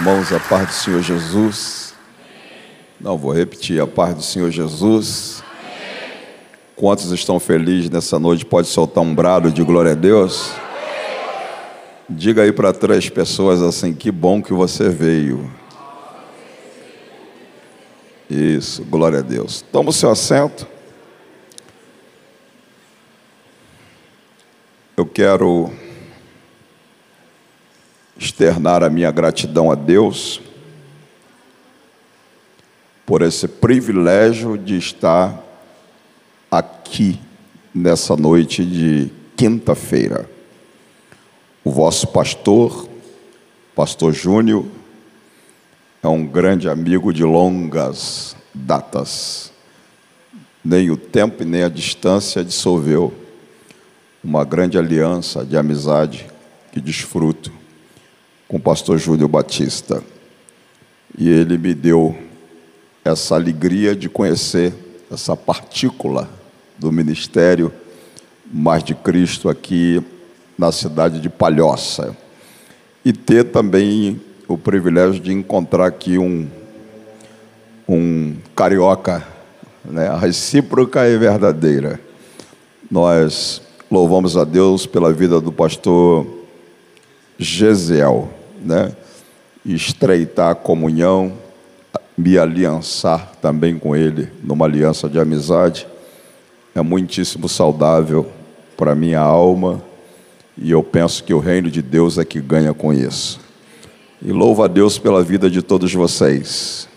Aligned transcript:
Irmãos, 0.00 0.32
a 0.32 0.40
paz 0.40 0.66
do 0.66 0.72
Senhor 0.72 1.02
Jesus. 1.02 1.92
Não, 2.98 3.18
vou 3.18 3.34
repetir, 3.34 3.82
a 3.82 3.86
paz 3.86 4.14
do 4.14 4.22
Senhor 4.22 4.50
Jesus. 4.50 5.44
Quantos 6.74 7.12
estão 7.12 7.38
felizes 7.38 7.90
nessa 7.90 8.18
noite? 8.18 8.46
Pode 8.46 8.66
soltar 8.66 9.04
um 9.04 9.14
brado 9.14 9.52
de 9.52 9.62
glória 9.62 9.92
a 9.92 9.94
Deus? 9.94 10.52
Diga 12.08 12.44
aí 12.44 12.50
para 12.50 12.72
três 12.72 13.10
pessoas 13.10 13.60
assim: 13.60 13.92
que 13.92 14.10
bom 14.10 14.42
que 14.42 14.54
você 14.54 14.88
veio. 14.88 15.52
Isso, 18.30 18.82
glória 18.84 19.18
a 19.18 19.22
Deus. 19.22 19.62
Toma 19.70 19.90
o 19.90 19.92
seu 19.92 20.10
assento. 20.10 20.66
Eu 24.96 25.04
quero 25.04 25.70
externar 28.20 28.84
a 28.84 28.90
minha 28.90 29.10
gratidão 29.10 29.72
a 29.72 29.74
Deus 29.74 30.42
por 33.06 33.22
esse 33.22 33.48
privilégio 33.48 34.58
de 34.58 34.76
estar 34.76 35.42
aqui 36.50 37.18
nessa 37.74 38.14
noite 38.16 38.64
de 38.64 39.10
quinta-feira. 39.34 40.28
O 41.64 41.70
vosso 41.70 42.08
pastor, 42.08 42.86
pastor 43.74 44.12
Júnior, 44.12 44.66
é 46.02 46.08
um 46.08 46.26
grande 46.26 46.68
amigo 46.68 47.14
de 47.14 47.24
longas 47.24 48.36
datas. 48.52 49.50
Nem 50.62 50.90
o 50.90 50.96
tempo 50.96 51.42
e 51.42 51.46
nem 51.46 51.62
a 51.62 51.70
distância 51.70 52.44
dissolveu 52.44 53.14
uma 54.22 54.44
grande 54.44 54.76
aliança 54.76 55.42
de 55.42 55.56
amizade 55.56 56.26
que 56.70 56.80
desfruto 56.80 57.59
com 58.50 58.56
o 58.56 58.60
pastor 58.60 58.98
Júlio 58.98 59.28
Batista. 59.28 60.02
E 61.16 61.28
ele 61.28 61.56
me 61.56 61.72
deu 61.72 62.18
essa 63.04 63.36
alegria 63.36 63.94
de 63.94 64.08
conhecer 64.08 64.74
essa 65.08 65.36
partícula 65.36 66.28
do 66.76 66.90
ministério 66.90 67.72
Mais 68.52 68.82
de 68.82 68.92
Cristo 68.92 69.48
aqui 69.48 70.02
na 70.58 70.72
cidade 70.72 71.20
de 71.20 71.28
Palhoça. 71.28 72.16
E 73.04 73.12
ter 73.12 73.44
também 73.44 74.20
o 74.48 74.58
privilégio 74.58 75.20
de 75.20 75.32
encontrar 75.32 75.86
aqui 75.86 76.18
um, 76.18 76.48
um 77.88 78.34
carioca, 78.56 79.24
né? 79.84 80.08
a 80.08 80.16
recíproca 80.16 81.08
e 81.08 81.16
verdadeira. 81.16 82.00
Nós 82.90 83.62
louvamos 83.88 84.36
a 84.36 84.42
Deus 84.42 84.86
pela 84.86 85.12
vida 85.12 85.40
do 85.40 85.52
pastor 85.52 86.26
Gesiel, 87.38 88.39
né? 88.60 88.92
estreitar 89.64 90.50
a 90.50 90.54
comunhão, 90.54 91.32
me 92.16 92.38
aliançar 92.38 93.32
também 93.40 93.78
com 93.78 93.94
ele 93.96 94.28
numa 94.42 94.64
aliança 94.64 95.08
de 95.08 95.18
amizade 95.18 95.86
é 96.74 96.82
muitíssimo 96.82 97.48
saudável 97.48 98.30
para 98.76 98.94
minha 98.94 99.20
alma 99.20 99.82
e 100.56 100.70
eu 100.70 100.82
penso 100.82 101.24
que 101.24 101.34
o 101.34 101.38
reino 101.38 101.70
de 101.70 101.82
Deus 101.82 102.18
é 102.18 102.24
que 102.24 102.40
ganha 102.40 102.72
com 102.72 102.92
isso. 102.92 103.40
E 104.22 104.30
louvo 104.30 104.62
a 104.62 104.68
Deus 104.68 104.98
pela 104.98 105.22
vida 105.22 105.50
de 105.50 105.62
todos 105.62 105.92
vocês. 105.92 106.88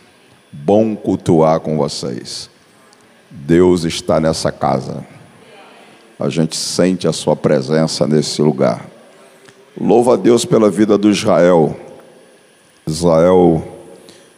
Bom 0.52 0.96
cultuar 0.96 1.60
com 1.60 1.78
vocês. 1.78 2.50
Deus 3.30 3.84
está 3.84 4.20
nessa 4.20 4.52
casa. 4.52 5.06
A 6.20 6.30
gente 6.30 6.56
sente 6.56 7.08
a 7.08 7.14
sua 7.14 7.36
presença 7.36 8.06
nesse 8.06 8.42
lugar. 8.42 8.86
Louvo 9.80 10.12
a 10.12 10.16
Deus 10.16 10.46
pela 10.46 10.70
vida 10.70 11.00
do 11.00 11.10
Israel. 11.10 11.76
Israel 12.86 13.68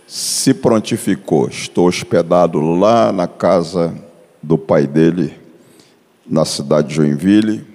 se 0.08 0.54
prontificou. 0.54 1.50
Estou 1.50 1.88
hospedado 1.90 2.62
lá 2.62 3.12
na 3.12 3.28
casa 3.28 3.94
do 4.42 4.58
pai 4.58 4.88
dele, 4.88 5.34
na 6.26 6.46
cidade 6.46 6.88
de 6.88 6.96
Joinville, 6.96 7.66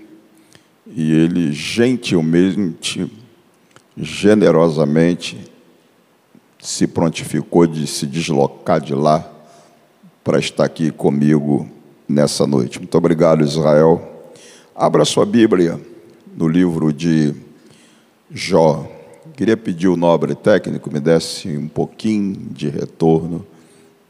e 0.87 1.13
ele 1.13 1.53
gentilmente, 1.53 3.13
generosamente, 3.95 5.37
se 6.59 6.87
prontificou 6.87 7.67
de 7.67 7.87
se 7.87 8.07
deslocar 8.07 8.81
de 8.81 8.95
lá 8.95 9.31
para 10.25 10.39
estar 10.39 10.65
aqui 10.65 10.91
comigo 10.91 11.69
nessa 12.09 12.47
noite. 12.47 12.79
Muito 12.79 12.97
obrigado, 12.97 13.45
Israel. 13.45 14.31
Abra 14.75 15.05
sua 15.05 15.27
Bíblia 15.27 15.79
no 16.35 16.49
livro 16.49 16.91
de 16.91 17.50
Jó. 18.33 18.87
Queria 19.37 19.57
pedir 19.57 19.89
o 19.89 19.97
nobre 19.97 20.35
técnico 20.35 20.93
me 20.93 21.01
desse 21.01 21.49
um 21.49 21.67
pouquinho 21.67 22.37
de 22.51 22.69
retorno 22.69 23.45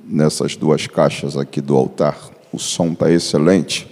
nessas 0.04 0.56
duas 0.56 0.86
caixas 0.86 1.36
aqui 1.36 1.60
do 1.60 1.76
altar. 1.76 2.19
O 2.53 2.58
som 2.58 2.88
está 2.92 3.10
excelente, 3.10 3.88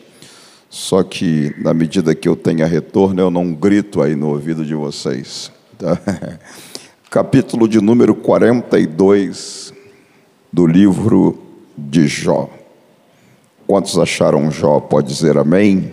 só 0.68 1.02
que 1.02 1.54
na 1.58 1.72
medida 1.72 2.14
que 2.14 2.28
eu 2.28 2.36
tenha 2.36 2.66
retorno, 2.66 3.20
eu 3.20 3.30
não 3.30 3.54
grito 3.54 4.02
aí 4.02 4.14
no 4.14 4.28
ouvido 4.28 4.66
de 4.66 4.74
vocês. 4.74 5.50
Tá? 5.78 5.98
Capítulo 7.08 7.66
de 7.66 7.80
número 7.80 8.14
42 8.14 9.72
do 10.52 10.66
livro 10.66 11.38
de 11.76 12.06
Jó. 12.06 12.50
Quantos 13.66 13.98
acharam 13.98 14.50
Jó? 14.50 14.80
Pode 14.80 15.08
dizer 15.08 15.38
amém? 15.38 15.76
amém. 15.78 15.92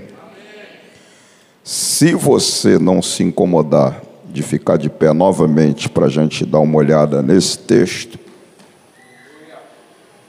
Se 1.64 2.14
você 2.14 2.78
não 2.78 3.02
se 3.02 3.24
incomodar 3.24 4.05
de 4.36 4.44
ficar 4.44 4.76
de 4.76 4.90
pé 4.90 5.14
novamente 5.14 5.88
para 5.88 6.08
a 6.08 6.10
gente 6.10 6.46
dar 6.46 6.60
uma 6.60 6.78
olhada 6.78 7.22
nesse 7.22 7.58
texto. 7.58 8.20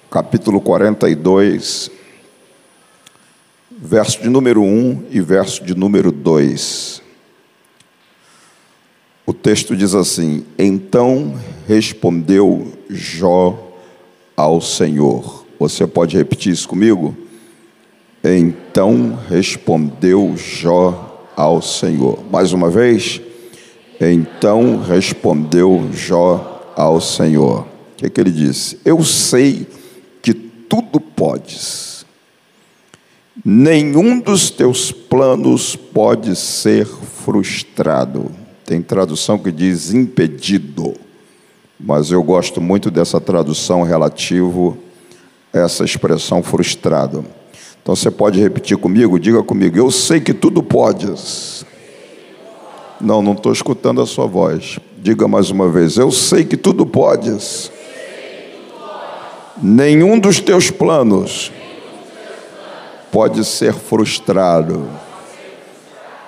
Capítulo 0.08 0.60
42, 0.60 1.90
verso 3.68 4.22
de 4.22 4.28
número 4.28 4.62
1 4.62 5.06
e 5.10 5.20
verso 5.20 5.64
de 5.64 5.74
número 5.74 6.12
2. 6.12 7.02
O 9.26 9.32
texto 9.32 9.74
diz 9.74 9.92
assim: 9.92 10.46
Então 10.56 11.34
respondeu 11.66 12.74
Jó 12.88 13.72
ao 14.36 14.60
Senhor. 14.60 15.44
Você 15.58 15.84
pode 15.84 16.16
repetir 16.16 16.52
isso 16.52 16.68
comigo? 16.68 17.16
Então 18.22 19.18
respondeu 19.28 20.32
Jó 20.36 21.28
ao 21.34 21.60
Senhor. 21.60 22.20
Mais 22.30 22.52
uma 22.52 22.70
vez. 22.70 23.25
Então 24.00 24.80
respondeu 24.82 25.88
Jó 25.92 26.72
ao 26.76 27.00
Senhor. 27.00 27.60
O 27.60 27.96
que, 27.96 28.06
é 28.06 28.10
que 28.10 28.20
ele 28.20 28.30
disse? 28.30 28.78
Eu 28.84 29.02
sei 29.02 29.66
que 30.20 30.34
tudo 30.34 31.00
podes, 31.00 32.04
nenhum 33.42 34.20
dos 34.20 34.50
teus 34.50 34.92
planos 34.92 35.74
pode 35.74 36.36
ser 36.36 36.84
frustrado. 36.86 38.30
Tem 38.66 38.82
tradução 38.82 39.38
que 39.38 39.50
diz 39.50 39.94
impedido, 39.94 40.94
mas 41.80 42.10
eu 42.10 42.22
gosto 42.22 42.60
muito 42.60 42.90
dessa 42.90 43.20
tradução 43.20 43.82
relativo 43.82 44.76
a 45.54 45.58
essa 45.60 45.84
expressão 45.84 46.42
frustrado. 46.42 47.24
Então 47.80 47.96
você 47.96 48.10
pode 48.10 48.40
repetir 48.40 48.76
comigo? 48.76 49.18
Diga 49.18 49.42
comigo, 49.42 49.78
eu 49.78 49.90
sei 49.90 50.20
que 50.20 50.34
tudo 50.34 50.62
podes 50.62 51.64
não, 53.00 53.22
não 53.22 53.32
estou 53.32 53.52
escutando 53.52 54.00
a 54.00 54.06
sua 54.06 54.26
voz. 54.26 54.78
Diga 54.98 55.28
mais 55.28 55.50
uma 55.50 55.68
vez: 55.68 55.96
Eu 55.96 56.10
sei 56.10 56.44
que 56.44 56.56
tudo 56.56 56.86
podes. 56.86 57.70
Nenhum 59.60 60.18
dos 60.18 60.40
teus 60.40 60.70
planos 60.70 61.50
pode 63.10 63.44
ser 63.44 63.72
frustrado. 63.72 64.88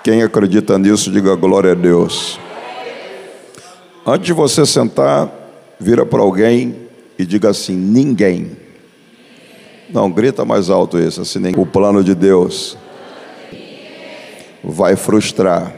Quem 0.03 0.23
acredita 0.23 0.79
nisso, 0.79 1.11
diga 1.11 1.35
glória 1.35 1.73
a 1.73 1.75
Deus. 1.75 2.41
Antes 4.07 4.27
de 4.27 4.33
você 4.33 4.65
sentar, 4.65 5.29
vira 5.79 6.07
para 6.07 6.21
alguém 6.21 6.89
e 7.19 7.27
diga 7.27 7.51
assim: 7.51 7.75
ninguém 7.75 8.53
Não, 9.91 10.11
grita 10.11 10.45
mais 10.45 10.71
alto 10.71 10.99
isso, 10.99 11.21
assim 11.21 11.41
o 11.57 11.67
plano 11.67 12.03
de 12.03 12.15
Deus 12.15 12.79
vai 14.65 14.97
frustrar 14.97 15.78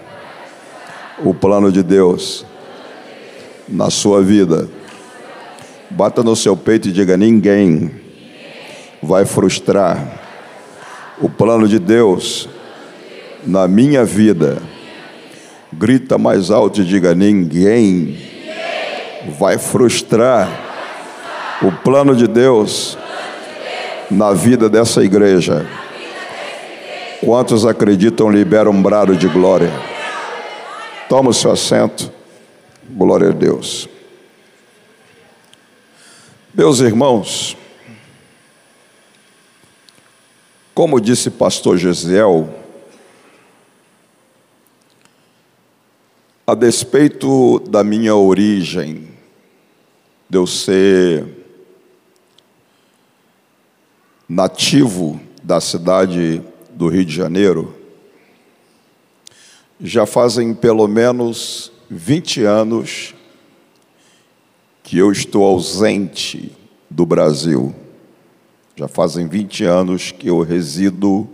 o 1.24 1.34
plano 1.34 1.70
de 1.70 1.82
Deus 1.82 2.44
na 3.68 3.90
sua 3.90 4.22
vida. 4.22 4.68
Bata 5.90 6.22
no 6.22 6.34
seu 6.36 6.56
peito 6.56 6.88
e 6.88 6.92
diga: 6.92 7.16
ninguém 7.16 7.90
vai 9.02 9.24
frustrar 9.24 10.20
o 11.20 11.28
plano 11.28 11.66
de 11.66 11.78
Deus 11.78 12.48
na 13.46 13.66
minha 13.66 14.04
vida. 14.04 14.62
Grita 15.72 16.18
mais 16.18 16.50
alto 16.50 16.80
e 16.80 16.84
diga: 16.84 17.14
ninguém 17.14 18.18
vai 19.38 19.58
frustrar 19.58 20.48
o 21.62 21.70
plano 21.70 22.14
de 22.16 22.26
Deus 22.26 22.96
na 24.10 24.32
vida 24.32 24.68
dessa 24.68 25.04
igreja. 25.04 25.66
Quantos 27.22 27.66
acreditam, 27.66 28.30
libera 28.30 28.70
um 28.70 28.82
brado 28.82 29.14
de 29.14 29.28
glória. 29.28 29.89
Toma 31.10 31.30
o 31.30 31.34
seu 31.34 31.50
assento. 31.50 32.12
Glória 32.88 33.30
a 33.30 33.32
Deus. 33.32 33.88
Meus 36.54 36.78
irmãos, 36.78 37.56
como 40.72 41.00
disse 41.00 41.28
pastor 41.28 41.76
Gesiel, 41.78 42.54
a 46.46 46.54
despeito 46.54 47.58
da 47.68 47.82
minha 47.82 48.14
origem, 48.14 49.08
de 50.28 50.38
eu 50.38 50.46
ser 50.46 51.26
nativo 54.28 55.20
da 55.42 55.60
cidade 55.60 56.40
do 56.70 56.86
Rio 56.86 57.04
de 57.04 57.12
Janeiro, 57.12 57.79
já 59.80 60.04
fazem 60.04 60.52
pelo 60.52 60.86
menos 60.86 61.72
20 61.88 62.44
anos 62.44 63.14
que 64.82 64.98
eu 64.98 65.10
estou 65.10 65.44
ausente 65.44 66.52
do 66.88 67.06
Brasil. 67.06 67.74
Já 68.76 68.86
fazem 68.86 69.26
20 69.26 69.64
anos 69.64 70.12
que 70.12 70.28
eu 70.28 70.42
resido 70.42 71.26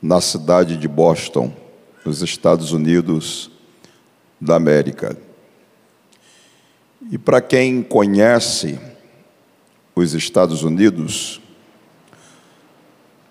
na 0.00 0.20
cidade 0.20 0.76
de 0.76 0.86
Boston, 0.86 1.52
nos 2.04 2.22
Estados 2.22 2.72
Unidos 2.72 3.50
da 4.40 4.56
América. 4.56 5.16
E 7.10 7.16
para 7.16 7.40
quem 7.40 7.82
conhece 7.82 8.78
os 9.94 10.12
Estados 10.12 10.62
Unidos 10.62 11.40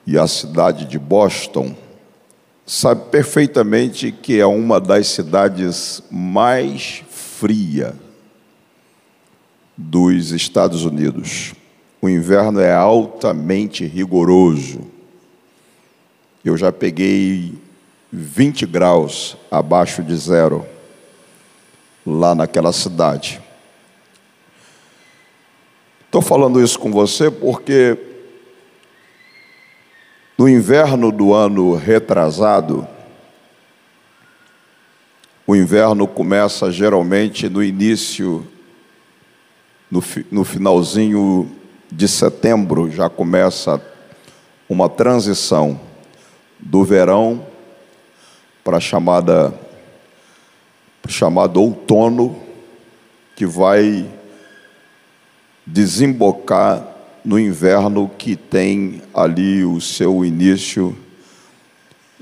e 0.06 0.18
a 0.18 0.28
cidade 0.28 0.86
de 0.86 0.98
Boston, 0.98 1.76
sabe 2.70 3.10
perfeitamente 3.10 4.12
que 4.12 4.38
é 4.38 4.46
uma 4.46 4.78
das 4.82 5.08
cidades 5.08 6.04
mais 6.12 7.02
frias 7.10 7.96
dos 9.78 10.32
Estados 10.32 10.84
Unidos. 10.84 11.54
O 12.02 12.10
inverno 12.10 12.60
é 12.60 12.74
altamente 12.74 13.86
rigoroso. 13.86 14.82
Eu 16.44 16.58
já 16.58 16.72
peguei 16.72 17.56
20 18.12 18.66
graus 18.66 19.38
abaixo 19.50 20.04
de 20.04 20.16
zero 20.16 20.66
lá 22.06 22.36
naquela 22.36 22.74
cidade. 22.74 23.42
Estou 26.06 26.22
falando 26.22 26.62
isso 26.62 26.78
com 26.78 26.92
você 26.92 27.32
porque 27.32 27.98
no 30.38 30.48
inverno 30.48 31.12
do 31.12 31.34
ano 31.34 31.74
retrasado, 31.74 32.88
o 35.48 35.56
inverno 35.56 36.08
começa 36.08 36.72
geralmente 36.72 37.50
no 37.50 37.64
início, 37.64 38.46
no, 39.90 40.04
no 40.30 40.44
finalzinho 40.44 41.50
de 41.92 42.08
setembro, 42.08 42.92
já 42.92 43.10
começa 43.10 43.82
uma 44.70 44.88
transição 44.88 45.80
do 46.60 46.84
verão 46.84 47.48
para 48.64 48.78
a 48.78 48.82
chamada 48.82 49.54
chamado 51.08 51.62
outono, 51.62 52.38
que 53.34 53.46
vai 53.46 54.06
desembocar 55.66 56.97
no 57.28 57.38
inverno 57.38 58.10
que 58.18 58.38
tem 58.38 59.02
ali 59.14 59.66
o 59.66 59.82
seu 59.82 60.24
início 60.24 60.98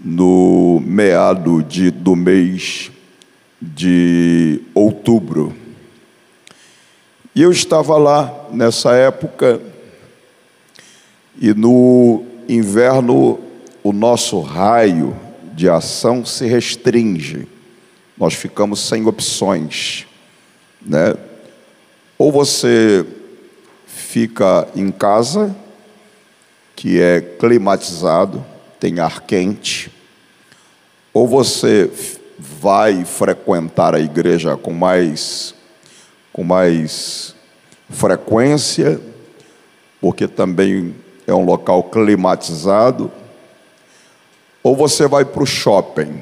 no 0.03 0.81
meado 0.83 1.61
de, 1.61 1.91
do 1.91 2.15
mês 2.15 2.89
de 3.61 4.61
outubro. 4.73 5.55
E 7.35 7.43
eu 7.43 7.51
estava 7.51 7.99
lá 7.99 8.47
nessa 8.51 8.95
época, 8.95 9.61
e 11.39 11.53
no 11.53 12.23
inverno 12.49 13.39
o 13.83 13.93
nosso 13.93 14.39
raio 14.41 15.15
de 15.53 15.69
ação 15.69 16.25
se 16.25 16.47
restringe, 16.47 17.47
nós 18.17 18.33
ficamos 18.33 18.79
sem 18.79 19.05
opções, 19.05 20.07
né? 20.81 21.13
Ou 22.17 22.31
você 22.31 23.05
fica 24.15 24.65
em 24.73 24.91
casa, 24.91 25.53
que 26.73 27.01
é 27.01 27.19
climatizado, 27.19 28.45
tem 28.79 29.01
ar 29.01 29.19
quente, 29.19 29.91
ou 31.13 31.27
você 31.27 31.91
vai 32.39 33.03
frequentar 33.03 33.93
a 33.93 33.99
igreja 33.99 34.55
com 34.55 34.71
mais 34.71 35.53
com 36.31 36.45
mais 36.45 37.35
frequência, 37.89 39.01
porque 39.99 40.29
também 40.29 40.95
é 41.27 41.33
um 41.33 41.43
local 41.43 41.83
climatizado, 41.83 43.11
ou 44.63 44.77
você 44.77 45.09
vai 45.09 45.25
para 45.25 45.43
o 45.43 45.45
shopping. 45.45 46.21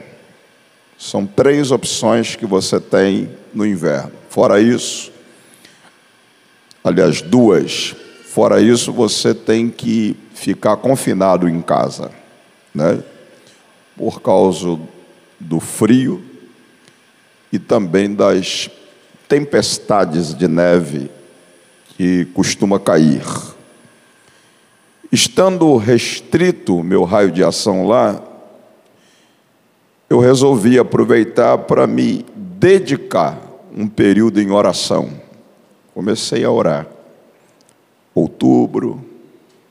São 0.98 1.28
três 1.28 1.69
opções 1.69 2.36
que 2.36 2.48
você 2.48 2.80
tem 2.80 3.30
no 3.54 3.63
inverno. 3.63 4.13
Fora 4.31 4.60
isso, 4.60 5.12
aliás, 6.83 7.21
duas. 7.21 7.95
Fora 8.25 8.61
isso, 8.61 8.92
você 8.92 9.33
tem 9.33 9.69
que 9.69 10.16
ficar 10.33 10.78
confinado 10.78 11.47
em 11.47 11.61
casa, 11.61 12.11
né? 12.73 13.02
Por 13.95 14.21
causa 14.21 14.80
do 15.40 15.59
frio 15.59 16.23
e 17.52 17.59
também 17.59 18.13
das 18.13 18.69
tempestades 19.30 20.33
de 20.33 20.47
neve 20.47 21.09
que 21.95 22.25
costuma 22.33 22.80
cair. 22.80 23.23
Estando 25.11 25.78
restrito 25.78 26.83
meu 26.83 27.04
raio 27.04 27.31
de 27.31 27.44
ação 27.44 27.85
lá, 27.85 28.21
eu 30.09 30.19
resolvi 30.19 30.80
aproveitar 30.80 31.57
para 31.59 31.85
me 31.85 32.25
dedicar 32.35 33.40
um 33.75 33.87
período 33.87 34.42
em 34.42 34.52
oração. 34.52 35.22
Comecei 35.94 36.44
a 36.44 36.52
orar. 36.52 36.88
Outubro, 38.16 39.04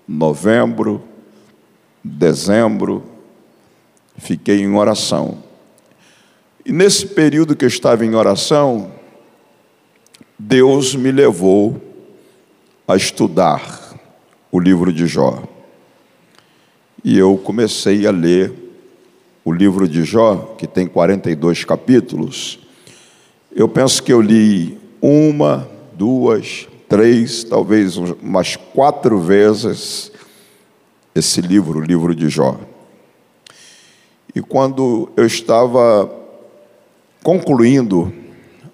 novembro, 0.07 1.03
dezembro, 2.03 3.03
fiquei 4.17 4.61
em 4.61 4.75
oração. 4.75 5.43
E 6.65 6.73
nesse 6.73 7.07
período 7.07 7.57
que 7.57 7.65
eu 7.65 7.69
estava 7.69 8.05
em 8.05 8.15
oração, 8.15 8.93
Deus 10.39 10.95
me 10.95 11.11
levou 11.11 11.81
a 12.87 12.97
estudar 12.97 13.97
o 14.51 14.61
livro 14.61 14.93
de 14.93 15.07
Jó. 15.07 15.43
E 17.05 17.19
eu 17.19 17.37
comecei 17.37 18.07
a 18.07 18.11
ler 18.11 18.53
o 19.45 19.53
livro 19.53 19.89
de 19.89 20.05
Jó, 20.05 20.55
que 20.57 20.67
tem 20.67 20.87
42 20.87 21.65
capítulos. 21.65 22.61
Eu 23.55 23.69
penso 23.69 24.03
que 24.03 24.13
eu 24.13 24.21
li 24.21 24.79
uma, 25.01 25.69
duas, 25.97 26.69
três, 26.89 27.45
talvez 27.45 27.97
umas 27.97 28.57
quatro 28.57 29.19
vezes 29.19 30.13
esse 31.15 31.41
livro, 31.41 31.79
o 31.79 31.83
livro 31.83 32.15
de 32.15 32.29
Jó. 32.29 32.59
E 34.35 34.41
quando 34.41 35.11
eu 35.17 35.27
estava 35.27 36.11
concluindo 37.23 38.13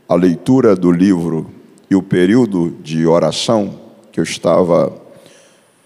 a 0.09 0.15
leitura 0.15 0.75
do 0.75 0.91
livro 0.91 1.51
e 1.91 1.95
o 1.95 2.03
período 2.03 2.71
de 2.83 3.07
oração 3.07 3.79
que 4.13 4.21
eu 4.21 4.25
estava 4.25 4.93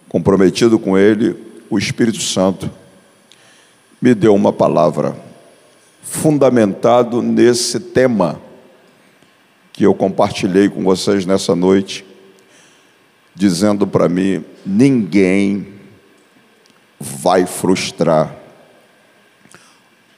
comprometido 0.08 0.78
com 0.78 0.96
ele, 0.96 1.36
o 1.70 1.78
Espírito 1.78 2.20
Santo 2.20 2.70
me 4.00 4.14
deu 4.14 4.34
uma 4.34 4.52
palavra 4.52 5.16
fundamentado 6.02 7.22
nesse 7.22 7.80
tema 7.80 8.40
que 9.72 9.84
eu 9.84 9.94
compartilhei 9.94 10.68
com 10.68 10.84
vocês 10.84 11.24
nessa 11.24 11.56
noite, 11.56 12.04
dizendo 13.34 13.86
para 13.86 14.08
mim: 14.08 14.44
ninguém 14.64 15.66
vai 17.00 17.46
frustrar 17.46 18.34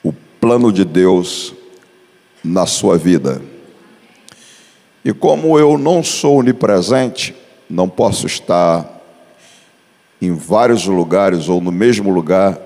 o 0.02 0.12
plano 0.40 0.72
de 0.72 0.84
Deus 0.84 1.54
na 2.42 2.66
sua 2.66 2.98
vida. 2.98 3.40
E 5.04 5.12
como 5.12 5.58
eu 5.58 5.78
não 5.78 6.02
sou 6.02 6.38
onipresente, 6.38 7.34
não 7.68 7.88
posso 7.88 8.26
estar 8.26 8.90
em 10.20 10.34
vários 10.34 10.86
lugares 10.86 11.48
ou 11.48 11.60
no 11.60 11.70
mesmo 11.70 12.10
lugar, 12.10 12.58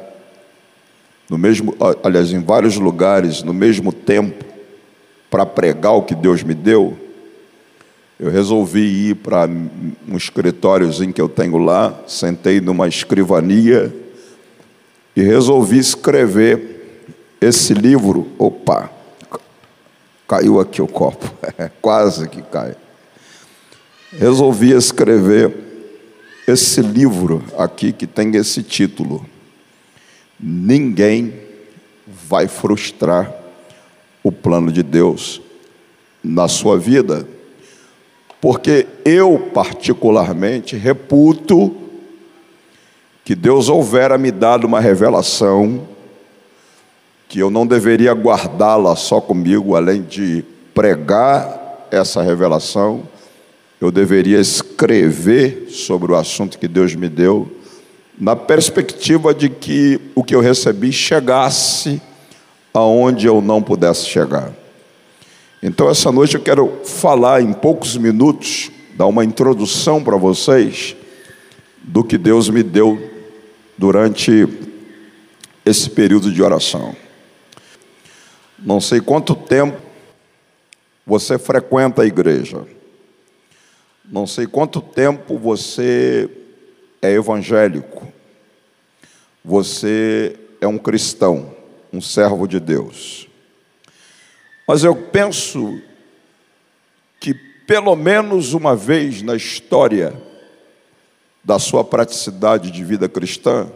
no 1.29 1.37
mesmo, 1.37 1.75
aliás, 2.03 2.33
em 2.33 2.41
vários 2.41 2.77
lugares 2.77 3.43
no 3.43 3.53
mesmo 3.53 3.93
tempo 3.93 4.48
para 5.31 5.45
pregar 5.45 5.93
o 5.93 6.03
que 6.03 6.15
Deus 6.15 6.43
me 6.43 6.55
deu, 6.55 6.99
eu 8.19 8.31
resolvi 8.31 9.11
ir 9.11 9.15
para 9.17 9.47
um 9.47 10.17
escritóriozinho 10.17 11.13
que 11.13 11.21
eu 11.21 11.29
tenho 11.29 11.59
lá, 11.59 12.01
sentei 12.07 12.61
numa 12.61 12.89
escrivania 12.89 13.95
e 15.15 15.23
resolvi 15.23 15.79
escrever 15.79 17.07
esse 17.41 17.73
livro. 17.75 18.27
Opa, 18.39 18.91
Caiu 20.29 20.61
aqui 20.61 20.83
o 20.83 20.87
copo, 20.87 21.27
quase 21.81 22.29
que 22.29 22.43
cai. 22.43 22.77
Resolvi 24.13 24.73
escrever 24.73 25.57
esse 26.47 26.83
livro 26.83 27.43
aqui 27.57 27.93
que 27.93 28.07
tem 28.07 28.37
esse 28.37 28.63
título. 28.63 29.25
Ninguém 30.39 31.33
vai 32.07 32.47
frustrar 32.47 33.33
o 34.23 34.33
plano 34.33 34.71
de 34.73 34.83
Deus 34.83 35.41
na 36.23 36.49
sua 36.49 36.79
vida, 36.79 37.27
porque 38.41 38.87
eu, 39.05 39.51
particularmente, 39.53 40.77
reputo 40.77 41.75
que 43.25 43.35
Deus 43.35 43.69
houvera 43.69 44.17
me 44.17 44.31
dado 44.31 44.67
uma 44.67 44.81
revelação 44.81 45.87
que 47.29 47.39
eu 47.41 47.51
não 47.51 47.67
deveria 47.67 48.13
guardá-la 48.13 48.97
só 48.97 49.21
comigo, 49.21 49.77
além 49.77 50.03
de 50.03 50.43
pregar 50.75 51.87
essa 51.91 52.23
revelação, 52.23 53.03
eu 53.81 53.91
deveria 53.91 54.41
escrever 54.41 55.69
sobre 55.69 56.11
o 56.11 56.17
assunto 56.17 56.59
que 56.59 56.67
Deus 56.67 56.95
me 56.95 57.09
deu, 57.09 57.51
na 58.19 58.35
perspectiva 58.35 59.35
de 59.35 59.49
que 59.49 60.01
o 60.15 60.25
que 60.25 60.35
eu 60.35 60.41
recebi 60.41 60.91
chegasse 60.91 62.01
aonde 62.79 63.27
eu 63.27 63.41
não 63.41 63.63
pudesse 63.63 64.07
chegar. 64.07 64.53
Então, 65.63 65.91
essa 65.91 66.13
noite 66.13 66.37
eu 66.37 66.43
quero 66.43 66.81
falar 66.85 67.43
em 67.43 67.53
poucos 67.53 67.97
minutos, 67.97 68.71
dar 68.95 69.07
uma 69.07 69.25
introdução 69.25 70.03
para 70.03 70.17
vocês 70.17 70.97
do 71.83 72.05
que 72.05 72.17
Deus 72.17 72.49
me 72.49 72.63
deu 72.63 72.99
durante 73.77 74.47
esse 75.65 75.91
período 75.91 76.33
de 76.33 76.43
oração. 76.43 76.95
Não 78.59 78.81
sei 78.81 79.01
quanto 79.01 79.35
tempo 79.35 79.79
você 81.07 81.39
frequenta 81.39 82.03
a 82.03 82.07
igreja. 82.07 82.67
Não 84.05 84.27
sei 84.27 84.47
quanto 84.47 84.81
tempo 84.81 85.39
você 85.39 86.31
é 87.01 87.13
evangélico. 87.13 88.07
Você 89.45 90.37
é 90.61 90.67
um 90.67 90.79
cristão, 90.79 91.55
um 91.93 92.01
servo 92.01 92.47
de 92.47 92.61
Deus. 92.61 93.29
Mas 94.67 94.85
eu 94.85 94.95
penso 94.95 95.81
que 97.21 97.35
pelo 97.35 97.97
menos 97.97 98.53
uma 98.53 98.77
vez 98.77 99.23
na 99.23 99.35
história 99.35 100.15
da 101.43 101.59
sua 101.59 101.83
praticidade 101.83 102.71
de 102.71 102.85
vida 102.85 103.09
cristã, 103.09 103.69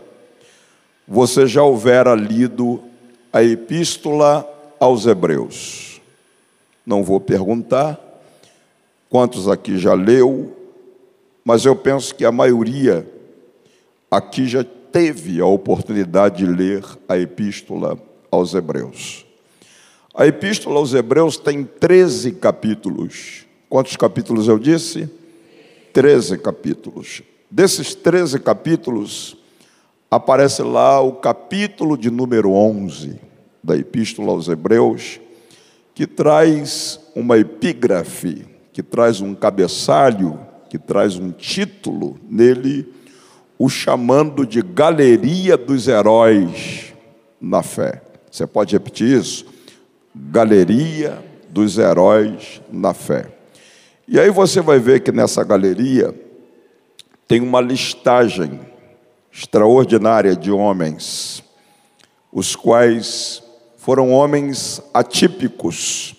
você 1.06 1.46
já 1.46 1.62
houvera 1.62 2.14
lido 2.14 2.82
a 3.32 3.42
epístola 3.42 4.46
aos 4.78 5.06
Hebreus. 5.06 6.00
Não 6.84 7.02
vou 7.02 7.20
perguntar 7.20 7.98
quantos 9.08 9.48
aqui 9.48 9.78
já 9.78 9.94
leu, 9.94 10.56
mas 11.44 11.64
eu 11.64 11.74
penso 11.74 12.14
que 12.14 12.24
a 12.24 12.32
maioria 12.32 13.08
aqui 14.10 14.46
já 14.46 14.64
teve 14.92 15.40
a 15.40 15.46
oportunidade 15.46 16.44
de 16.44 16.46
ler 16.46 16.84
a 17.08 17.16
Epístola 17.16 17.98
aos 18.30 18.54
Hebreus. 18.54 19.24
A 20.14 20.26
Epístola 20.26 20.78
aos 20.78 20.92
Hebreus 20.92 21.38
tem 21.38 21.64
13 21.64 22.32
capítulos. 22.32 23.46
Quantos 23.68 23.96
capítulos 23.96 24.46
eu 24.46 24.58
disse? 24.58 25.08
13 25.94 26.36
capítulos. 26.38 27.22
Desses 27.50 27.94
13 27.94 28.38
capítulos, 28.40 29.36
aparece 30.10 30.62
lá 30.62 31.00
o 31.00 31.14
capítulo 31.14 31.96
de 31.96 32.10
número 32.10 32.52
11 32.52 33.18
da 33.64 33.76
Epístola 33.76 34.32
aos 34.32 34.48
Hebreus, 34.48 35.18
que 35.94 36.06
traz 36.06 37.00
uma 37.14 37.38
epígrafe, 37.38 38.44
que 38.72 38.82
traz 38.82 39.22
um 39.22 39.34
cabeçalho, 39.34 40.38
que 40.68 40.78
traz 40.78 41.16
um 41.16 41.30
título 41.30 42.18
nele, 42.28 42.92
o 43.64 43.68
chamando 43.68 44.44
de 44.44 44.60
Galeria 44.60 45.56
dos 45.56 45.86
Heróis 45.86 46.92
na 47.40 47.62
Fé. 47.62 48.02
Você 48.28 48.44
pode 48.44 48.74
repetir 48.74 49.16
isso? 49.16 49.46
Galeria 50.12 51.24
dos 51.48 51.78
Heróis 51.78 52.60
na 52.72 52.92
Fé. 52.92 53.28
E 54.08 54.18
aí 54.18 54.30
você 54.30 54.60
vai 54.60 54.80
ver 54.80 55.04
que 55.04 55.12
nessa 55.12 55.44
galeria 55.44 56.12
tem 57.28 57.40
uma 57.40 57.60
listagem 57.60 58.58
extraordinária 59.32 60.34
de 60.34 60.50
homens, 60.50 61.40
os 62.32 62.56
quais 62.56 63.44
foram 63.76 64.10
homens 64.10 64.82
atípicos, 64.92 66.16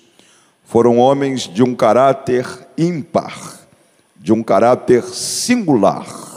foram 0.63 0.97
homens 0.97 1.41
de 1.41 1.61
um 1.61 1.75
caráter 1.75 2.47
ímpar, 2.77 3.67
de 4.15 4.31
um 4.31 4.41
caráter 4.41 5.03
singular. 5.03 6.32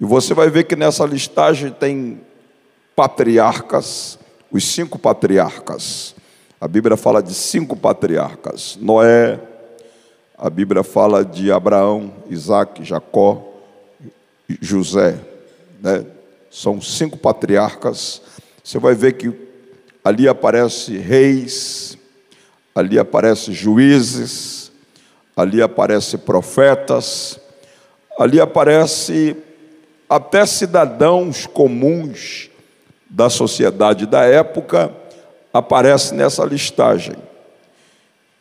E 0.00 0.04
você 0.04 0.32
vai 0.32 0.48
ver 0.48 0.64
que 0.64 0.76
nessa 0.76 1.04
listagem 1.04 1.70
tem 1.70 2.20
patriarcas, 2.94 4.18
os 4.50 4.64
cinco 4.64 4.98
patriarcas. 4.98 6.14
A 6.60 6.68
Bíblia 6.68 6.96
fala 6.96 7.22
de 7.22 7.34
cinco 7.34 7.76
patriarcas: 7.76 8.78
Noé, 8.80 9.40
a 10.36 10.48
Bíblia 10.48 10.84
fala 10.84 11.24
de 11.24 11.50
Abraão, 11.50 12.12
Isaac, 12.30 12.84
Jacó, 12.84 13.44
José. 14.60 15.18
Né? 15.80 16.04
São 16.50 16.80
cinco 16.80 17.16
patriarcas. 17.16 18.22
Você 18.62 18.78
vai 18.78 18.94
ver 18.94 19.14
que 19.14 19.32
ali 20.04 20.28
aparece 20.28 20.96
reis, 20.96 21.98
ali 22.74 22.98
aparece 22.98 23.52
juízes, 23.52 24.70
ali 25.36 25.60
aparece 25.60 26.16
profetas, 26.18 27.38
ali 28.18 28.40
aparece 28.40 29.36
até 30.08 30.46
cidadãos 30.46 31.46
comuns 31.46 32.50
da 33.10 33.28
sociedade 33.28 34.06
da 34.06 34.22
época 34.22 34.92
aparece 35.52 36.14
nessa 36.14 36.44
listagem. 36.44 37.16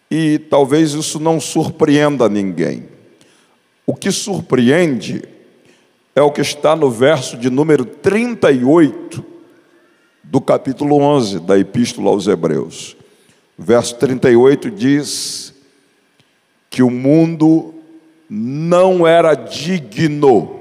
E 0.09 0.39
talvez 0.50 0.93
isso 0.93 1.19
não 1.19 1.39
surpreenda 1.39 2.29
ninguém. 2.29 2.88
O 3.86 3.93
que 3.93 4.12
surpreende 4.12 5.24
é 6.15 6.21
o 6.21 6.31
que 6.31 6.41
está 6.41 6.75
no 6.75 6.89
verso 6.89 7.38
de 7.38 7.50
número 7.50 7.86
38 7.86 9.24
do 10.24 10.41
capítulo 10.41 10.95
11 10.97 11.39
da 11.41 11.57
Epístola 11.57 12.09
aos 12.09 12.27
Hebreus. 12.27 12.95
Verso 13.57 13.95
38 13.95 14.71
diz 14.71 15.53
que 16.69 16.83
o 16.83 16.89
mundo 16.89 17.74
não 18.29 19.07
era 19.07 19.33
digno 19.33 20.56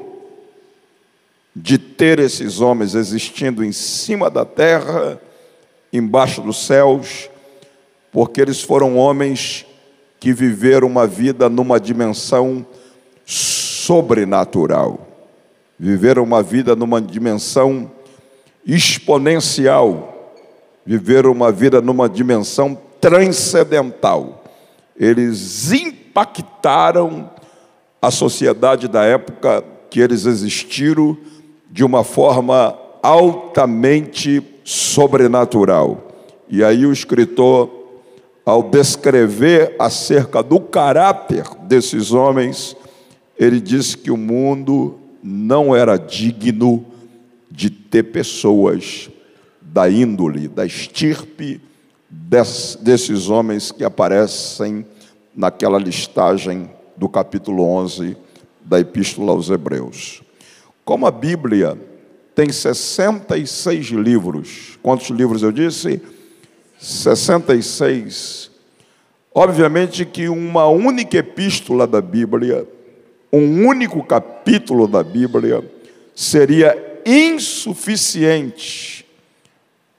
de 1.59 1.79
ter 1.79 2.19
esses 2.19 2.61
homens 2.61 2.95
existindo 2.95 3.65
em 3.65 3.73
cima 3.73 4.29
da 4.29 4.45
terra, 4.45 5.19
embaixo 5.91 6.43
dos 6.43 6.67
céus, 6.67 7.31
porque 8.13 8.43
eles 8.43 8.61
foram 8.61 8.99
homens 8.99 9.65
que 10.21 10.35
viveram 10.35 10.87
uma 10.87 11.07
vida 11.07 11.49
numa 11.49 11.81
dimensão 11.81 12.67
sobrenatural, 13.25 15.09
viveram 15.79 16.25
uma 16.25 16.43
vida 16.43 16.77
numa 16.77 17.01
dimensão 17.01 17.91
exponencial, 18.67 20.35
viveram 20.85 21.33
uma 21.33 21.51
vida 21.51 21.81
numa 21.81 22.07
dimensão 22.07 22.79
transcendental. 23.01 24.45
Eles 24.95 25.73
impactaram 25.73 27.31
a 28.03 28.11
sociedade 28.11 28.89
da 28.89 29.05
época 29.05 29.65
que 29.89 30.01
eles 30.01 30.27
existiram 30.27 31.17
de 31.71 31.85
uma 31.85 32.05
forma 32.05 32.79
altamente 33.03 34.43
sobrenatural. 34.65 36.09
E 36.49 36.63
aí 36.63 36.87
o 36.87 36.93
escritor, 36.93 37.71
ao 38.45 38.63
descrever 38.63 39.75
acerca 39.79 40.43
do 40.43 40.61
caráter 40.61 41.45
desses 41.63 42.13
homens, 42.13 42.77
ele 43.39 43.61
disse 43.61 43.97
que 43.97 44.11
o 44.11 44.17
mundo 44.17 44.97
não 45.23 45.75
era 45.75 45.97
digno 45.97 46.85
de 47.51 47.71
ter 47.71 48.05
pessoas 48.05 49.11
da 49.61 49.91
índole, 49.91 50.49
da 50.49 50.65
estirpe 50.65 51.61
desses 52.81 53.29
homens 53.29 53.71
que 53.71 53.85
aparecem 53.85 54.87
naquela 55.35 55.79
listagem 55.79 56.71
do 56.97 57.09
capítulo 57.09 57.63
11 57.63 58.17
da 58.65 58.81
Epístola 58.81 59.33
aos 59.33 59.51
Hebreus. 59.51 60.23
Como 60.87 61.05
a 61.05 61.11
Bíblia 61.11 61.77
tem 62.33 62.53
66 62.53 63.87
livros, 63.87 64.79
quantos 64.81 65.11
livros 65.11 65.43
eu 65.43 65.51
disse? 65.51 66.01
66. 66.79 68.53
Obviamente 69.35 70.05
que 70.05 70.29
uma 70.29 70.69
única 70.69 71.19
epístola 71.19 71.89
da 71.89 72.01
Bíblia, 72.01 72.69
um 73.33 73.67
único 73.67 74.01
capítulo 74.05 74.87
da 74.87 75.03
Bíblia, 75.03 75.69
seria 76.15 77.01
insuficiente 77.05 79.05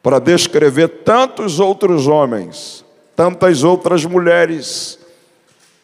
para 0.01 0.19
descrever 0.19 0.87
tantos 1.03 1.59
outros 1.59 2.07
homens, 2.07 2.85
tantas 3.13 3.61
outras 3.61 4.05
mulheres, 4.05 4.97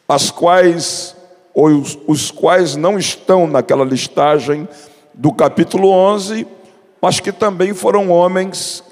as 0.08 0.32
quais 0.32 1.14
os, 1.54 2.00
os 2.08 2.32
quais 2.32 2.78
não 2.78 2.98
estão 2.98 3.46
naquela 3.46 3.84
listagem 3.84 4.66
do 5.14 5.32
capítulo 5.32 5.90
11, 5.90 6.48
mas 7.02 7.20
que 7.20 7.32
também 7.32 7.74
foram 7.74 8.10
homens 8.10 8.84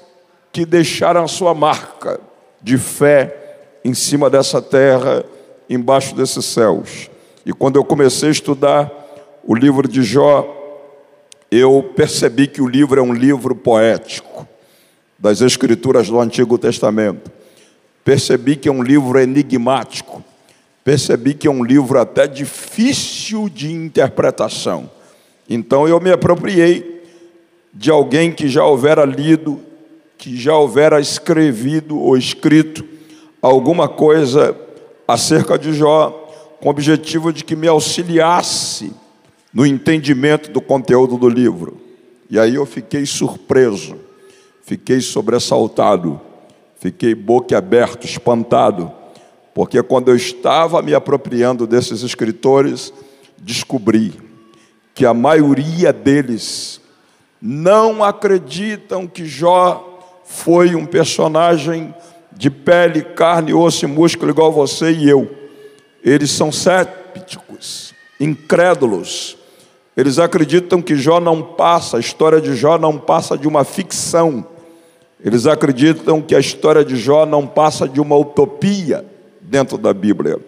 que 0.52 0.64
deixaram 0.64 1.24
a 1.24 1.28
sua 1.28 1.54
marca 1.54 2.20
de 2.60 2.78
fé 2.78 3.56
em 3.84 3.94
cima 3.94 4.28
dessa 4.28 4.60
terra, 4.60 5.24
embaixo 5.68 6.14
desses 6.14 6.44
céus. 6.44 7.10
E 7.44 7.52
quando 7.52 7.76
eu 7.76 7.84
comecei 7.84 8.28
a 8.28 8.32
estudar 8.32 8.90
o 9.44 9.54
livro 9.54 9.88
de 9.88 10.02
Jó, 10.02 10.46
eu 11.50 11.92
percebi 11.96 12.46
que 12.46 12.62
o 12.62 12.68
livro 12.68 13.00
é 13.00 13.02
um 13.02 13.12
livro 13.12 13.54
poético 13.54 14.46
das 15.18 15.40
escrituras 15.40 16.08
do 16.08 16.20
Antigo 16.20 16.56
Testamento. 16.58 17.30
Percebi 18.04 18.56
que 18.56 18.68
é 18.68 18.72
um 18.72 18.82
livro 18.82 19.18
enigmático 19.18 20.22
percebi 20.84 21.34
que 21.34 21.46
é 21.46 21.50
um 21.50 21.62
livro 21.62 21.98
até 21.98 22.26
difícil 22.26 23.48
de 23.48 23.72
interpretação. 23.72 24.90
Então 25.54 25.86
eu 25.88 26.00
me 26.00 26.10
apropriei 26.10 27.02
de 27.72 27.90
alguém 27.90 28.32
que 28.32 28.48
já 28.48 28.64
houvera 28.64 29.04
lido, 29.04 29.60
que 30.16 30.36
já 30.36 30.56
houvera 30.56 31.00
escrevido 31.00 31.98
ou 31.98 32.16
escrito 32.16 32.84
alguma 33.40 33.88
coisa 33.88 34.56
acerca 35.06 35.58
de 35.58 35.72
Jó, 35.72 36.10
com 36.60 36.68
o 36.68 36.70
objetivo 36.70 37.32
de 37.32 37.44
que 37.44 37.56
me 37.56 37.66
auxiliasse 37.66 38.92
no 39.52 39.66
entendimento 39.66 40.50
do 40.50 40.60
conteúdo 40.60 41.16
do 41.18 41.28
livro. 41.28 41.80
E 42.30 42.38
aí 42.38 42.54
eu 42.54 42.64
fiquei 42.64 43.04
surpreso, 43.04 43.96
fiquei 44.62 45.00
sobressaltado, 45.00 46.20
fiquei 46.78 47.14
boquiaberto, 47.14 48.06
espantado 48.06 48.92
porque 49.54 49.82
quando 49.82 50.08
eu 50.08 50.16
estava 50.16 50.80
me 50.80 50.94
apropriando 50.94 51.66
desses 51.66 52.02
escritores, 52.02 52.92
descobri 53.38 54.12
que 54.94 55.06
a 55.06 55.14
maioria 55.14 55.92
deles 55.92 56.80
não 57.40 58.04
acreditam 58.04 59.06
que 59.06 59.26
Jó 59.26 60.20
foi 60.24 60.74
um 60.74 60.86
personagem 60.86 61.94
de 62.32 62.50
pele, 62.50 63.02
carne, 63.02 63.52
osso 63.52 63.84
e 63.84 63.88
músculo 63.88 64.30
igual 64.30 64.52
você 64.52 64.92
e 64.92 65.08
eu. 65.08 65.30
Eles 66.04 66.30
são 66.30 66.50
cépticos, 66.50 67.94
incrédulos. 68.18 69.36
Eles 69.96 70.18
acreditam 70.18 70.80
que 70.80 70.96
Jó 70.96 71.20
não 71.20 71.42
passa, 71.42 71.96
a 71.96 72.00
história 72.00 72.40
de 72.40 72.54
Jó 72.54 72.78
não 72.78 72.98
passa 72.98 73.36
de 73.36 73.46
uma 73.46 73.64
ficção. 73.64 74.46
Eles 75.24 75.46
acreditam 75.46 76.20
que 76.20 76.34
a 76.34 76.40
história 76.40 76.84
de 76.84 76.96
Jó 76.96 77.26
não 77.26 77.46
passa 77.46 77.88
de 77.88 78.00
uma 78.00 78.16
utopia 78.16 79.04
dentro 79.40 79.76
da 79.76 79.92
Bíblia. 79.92 80.38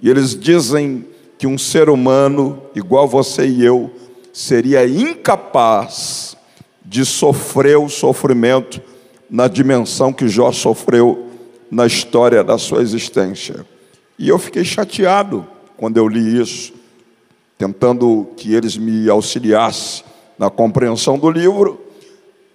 E 0.00 0.08
eles 0.08 0.38
dizem 0.38 1.06
que 1.42 1.46
um 1.48 1.58
ser 1.58 1.90
humano, 1.90 2.62
igual 2.72 3.08
você 3.08 3.44
e 3.44 3.64
eu, 3.64 3.90
seria 4.32 4.86
incapaz 4.86 6.36
de 6.84 7.04
sofrer 7.04 7.76
o 7.76 7.88
sofrimento 7.88 8.80
na 9.28 9.48
dimensão 9.48 10.12
que 10.12 10.28
Jó 10.28 10.52
sofreu 10.52 11.26
na 11.68 11.84
história 11.84 12.44
da 12.44 12.58
sua 12.58 12.80
existência. 12.80 13.66
E 14.16 14.28
eu 14.28 14.38
fiquei 14.38 14.64
chateado 14.64 15.44
quando 15.76 15.96
eu 15.96 16.06
li 16.06 16.40
isso, 16.40 16.74
tentando 17.58 18.28
que 18.36 18.54
eles 18.54 18.76
me 18.76 19.10
auxiliassem 19.10 20.04
na 20.38 20.48
compreensão 20.48 21.18
do 21.18 21.28
livro. 21.28 21.84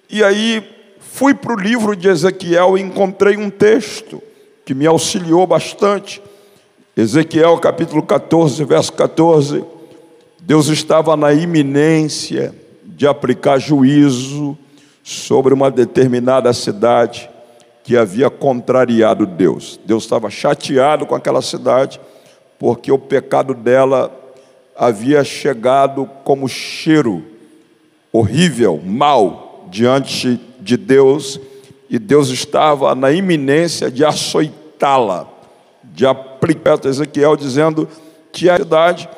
E 0.10 0.24
aí 0.24 0.66
fui 1.02 1.34
para 1.34 1.54
o 1.54 1.60
livro 1.60 1.94
de 1.94 2.08
Ezequiel 2.08 2.78
e 2.78 2.82
encontrei 2.82 3.36
um 3.36 3.50
texto 3.50 4.24
que 4.64 4.74
me 4.74 4.88
auxiliou 4.88 5.46
bastante. 5.46 6.22
Ezequiel 6.98 7.60
capítulo 7.60 8.02
14, 8.02 8.64
verso 8.64 8.92
14. 8.94 9.64
Deus 10.42 10.68
estava 10.68 11.16
na 11.16 11.32
iminência 11.32 12.56
de 12.84 13.06
aplicar 13.06 13.60
juízo 13.60 14.58
sobre 15.04 15.54
uma 15.54 15.70
determinada 15.70 16.52
cidade 16.54 17.30
que 17.84 17.96
havia 17.96 18.32
contrariado 18.32 19.28
Deus. 19.28 19.80
Deus 19.86 20.06
estava 20.06 20.32
chateado 20.32 21.06
com 21.06 21.14
aquela 21.14 21.44
cidade, 21.44 22.02
porque 22.58 22.92
o 22.92 22.98
pecado 22.98 23.54
dela 23.54 24.12
havia 24.76 25.24
chegado 25.24 26.10
como 26.24 26.50
cheiro 26.50 27.24
horrível, 28.12 28.82
mal, 28.84 29.68
diante 29.70 30.42
de 30.60 30.76
Deus 30.76 31.40
e 31.92 32.00
Deus 32.00 32.30
estava 32.30 32.96
na 32.96 33.12
iminência 33.12 33.92
de 33.92 34.04
açoitá-la, 34.04 35.37
de 35.98 36.06
aplicar 36.06 36.80
Ezequiel 36.86 37.36
dizendo 37.36 37.90
que 38.32 38.48
a 38.48 38.58
cidade, 38.58 39.10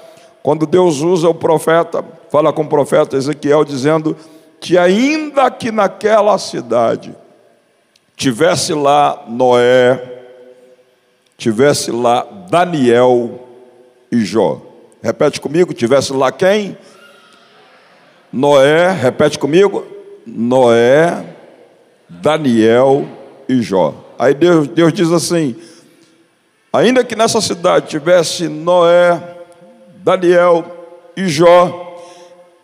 quando 0.41 0.65
Deus 0.65 1.01
usa 1.01 1.27
o 1.27 1.33
profeta, 1.33 2.01
fala 2.29 2.53
com 2.53 2.61
o 2.61 2.69
profeta 2.69 3.17
Ezequiel 3.17 3.65
dizendo 3.65 4.15
que 4.61 4.77
ainda 4.77 5.51
que 5.51 5.73
naquela 5.73 6.37
cidade 6.37 7.13
tivesse 8.15 8.73
lá 8.73 9.25
Noé, 9.27 10.21
tivesse 11.37 11.91
lá 11.91 12.25
Daniel 12.49 13.45
e 14.09 14.23
Jó. 14.23 14.61
Repete 15.03 15.41
comigo, 15.41 15.73
tivesse 15.73 16.13
lá 16.13 16.31
quem? 16.31 16.77
Noé, 18.31 18.89
repete 18.93 19.37
comigo, 19.37 19.85
Noé, 20.25 21.25
Daniel 22.07 23.05
e 23.49 23.61
Jó. 23.61 23.93
Aí 24.17 24.33
Deus, 24.33 24.69
Deus 24.69 24.93
diz 24.93 25.11
assim: 25.11 25.57
ainda 26.71 27.03
que 27.03 27.15
nessa 27.15 27.41
cidade 27.41 27.87
tivesse 27.87 28.47
Noé, 28.47 29.21
Daniel 30.03 30.65
e 31.15 31.27
Jó, 31.27 31.97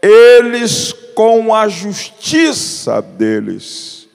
eles 0.02 0.94
com 1.15 1.54
a 1.54 1.68
justiça 1.68 3.02
deles 3.02 4.08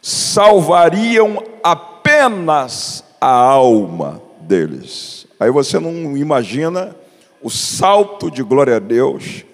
salvariam 0.00 1.42
apenas 1.62 3.02
a 3.20 3.30
alma 3.30 4.20
deles. 4.40 5.26
Aí 5.40 5.50
você 5.50 5.78
não 5.78 6.16
imagina 6.16 6.94
o 7.42 7.50
salto 7.50 8.30
de 8.30 8.42
glória 8.42 8.76
a 8.76 8.78
Deus 8.78 9.44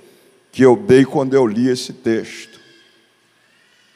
que 0.51 0.63
eu 0.63 0.77
dei 0.77 1.05
quando 1.05 1.35
eu 1.35 1.47
li 1.47 1.69
esse 1.69 1.93
texto 1.93 2.59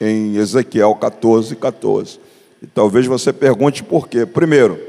em 0.01 0.37
Ezequiel 0.37 0.95
14, 0.95 1.57
14. 1.57 2.21
E 2.63 2.67
talvez 2.67 3.07
você 3.07 3.33
pergunte 3.33 3.83
por 3.83 4.09
quê. 4.09 4.25
Primeiro, 4.25 4.81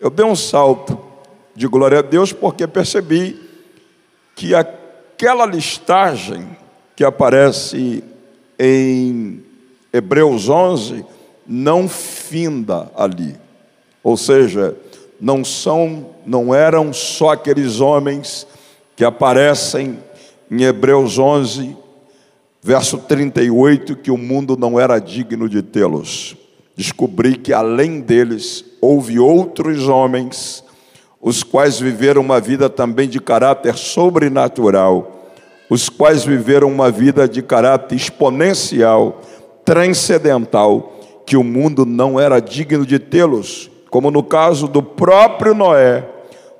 eu 0.00 0.10
dei 0.10 0.24
um 0.24 0.36
salto 0.36 0.98
de 1.54 1.66
glória 1.66 2.00
a 2.00 2.02
Deus 2.02 2.32
porque 2.32 2.66
percebi 2.66 3.40
que 4.34 4.54
aquela 4.54 5.46
listagem 5.46 6.46
que 6.94 7.04
aparece 7.04 8.04
em 8.58 9.42
Hebreus 9.92 10.48
11 10.48 11.04
não 11.46 11.88
finda 11.88 12.90
ali. 12.96 13.36
Ou 14.02 14.16
seja, 14.16 14.76
não 15.20 15.44
são, 15.44 16.10
não 16.26 16.54
eram 16.54 16.92
só 16.92 17.30
aqueles 17.30 17.80
homens 17.80 18.46
que 18.94 19.04
aparecem 19.04 19.98
em 20.50 20.62
Hebreus 20.62 21.18
11 21.18 21.76
verso 22.66 22.98
38, 22.98 23.94
que 23.94 24.10
o 24.10 24.18
mundo 24.18 24.56
não 24.56 24.78
era 24.78 24.98
digno 24.98 25.48
de 25.48 25.62
tê-los. 25.62 26.36
Descobri 26.76 27.36
que 27.36 27.54
além 27.54 28.00
deles 28.00 28.64
houve 28.82 29.18
outros 29.18 29.88
homens, 29.88 30.62
os 31.20 31.42
quais 31.42 31.80
viveram 31.80 32.20
uma 32.20 32.38
vida 32.38 32.68
também 32.68 33.08
de 33.08 33.18
caráter 33.18 33.76
sobrenatural, 33.76 35.32
os 35.70 35.88
quais 35.88 36.22
viveram 36.24 36.68
uma 36.68 36.90
vida 36.90 37.26
de 37.26 37.42
caráter 37.42 37.96
exponencial, 37.96 39.22
transcendental, 39.64 40.92
que 41.24 41.36
o 41.36 41.42
mundo 41.42 41.86
não 41.86 42.20
era 42.20 42.40
digno 42.40 42.84
de 42.84 42.98
tê-los, 42.98 43.70
como 43.90 44.10
no 44.10 44.22
caso 44.22 44.68
do 44.68 44.82
próprio 44.82 45.54
Noé, 45.54 46.06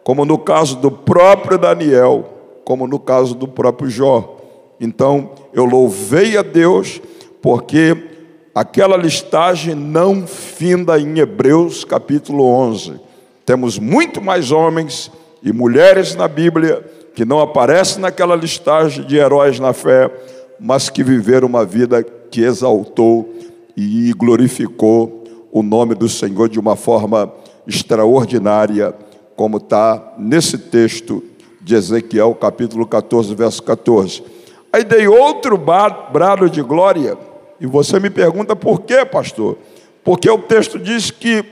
como 0.02 0.24
no 0.24 0.38
caso 0.38 0.76
do 0.76 0.90
próprio 0.90 1.58
Daniel, 1.58 2.24
como 2.64 2.86
no 2.86 2.98
caso 2.98 3.34
do 3.34 3.46
próprio 3.46 3.90
Jó. 3.90 4.38
Então, 4.80 5.30
eu 5.52 5.64
louvei 5.64 6.36
a 6.36 6.42
Deus 6.42 7.00
porque 7.40 8.15
aquela 8.56 8.96
listagem 8.96 9.74
não 9.74 10.26
finda 10.26 10.98
em 10.98 11.18
Hebreus 11.18 11.84
capítulo 11.84 12.42
11. 12.42 12.98
Temos 13.44 13.78
muito 13.78 14.22
mais 14.22 14.50
homens 14.50 15.12
e 15.42 15.52
mulheres 15.52 16.14
na 16.14 16.26
Bíblia 16.26 16.82
que 17.14 17.26
não 17.26 17.38
aparecem 17.38 18.00
naquela 18.00 18.34
listagem 18.34 19.04
de 19.04 19.18
heróis 19.18 19.60
na 19.60 19.74
fé, 19.74 20.10
mas 20.58 20.88
que 20.88 21.04
viveram 21.04 21.46
uma 21.46 21.66
vida 21.66 22.02
que 22.02 22.40
exaltou 22.40 23.30
e 23.76 24.10
glorificou 24.14 25.24
o 25.52 25.62
nome 25.62 25.94
do 25.94 26.08
Senhor 26.08 26.48
de 26.48 26.58
uma 26.58 26.76
forma 26.76 27.30
extraordinária, 27.66 28.94
como 29.36 29.58
está 29.58 30.14
nesse 30.16 30.56
texto 30.56 31.22
de 31.60 31.74
Ezequiel, 31.74 32.34
capítulo 32.34 32.86
14, 32.86 33.34
verso 33.34 33.62
14. 33.62 34.24
Aí 34.72 34.82
dei 34.82 35.06
outro 35.06 35.58
brado 35.58 36.48
de 36.48 36.62
glória, 36.62 37.18
e 37.60 37.66
você 37.66 37.98
me 37.98 38.10
pergunta 38.10 38.54
por 38.54 38.82
quê, 38.82 39.04
pastor? 39.04 39.58
Porque 40.04 40.30
o 40.30 40.38
texto 40.38 40.78
diz 40.78 41.10
que, 41.10 41.44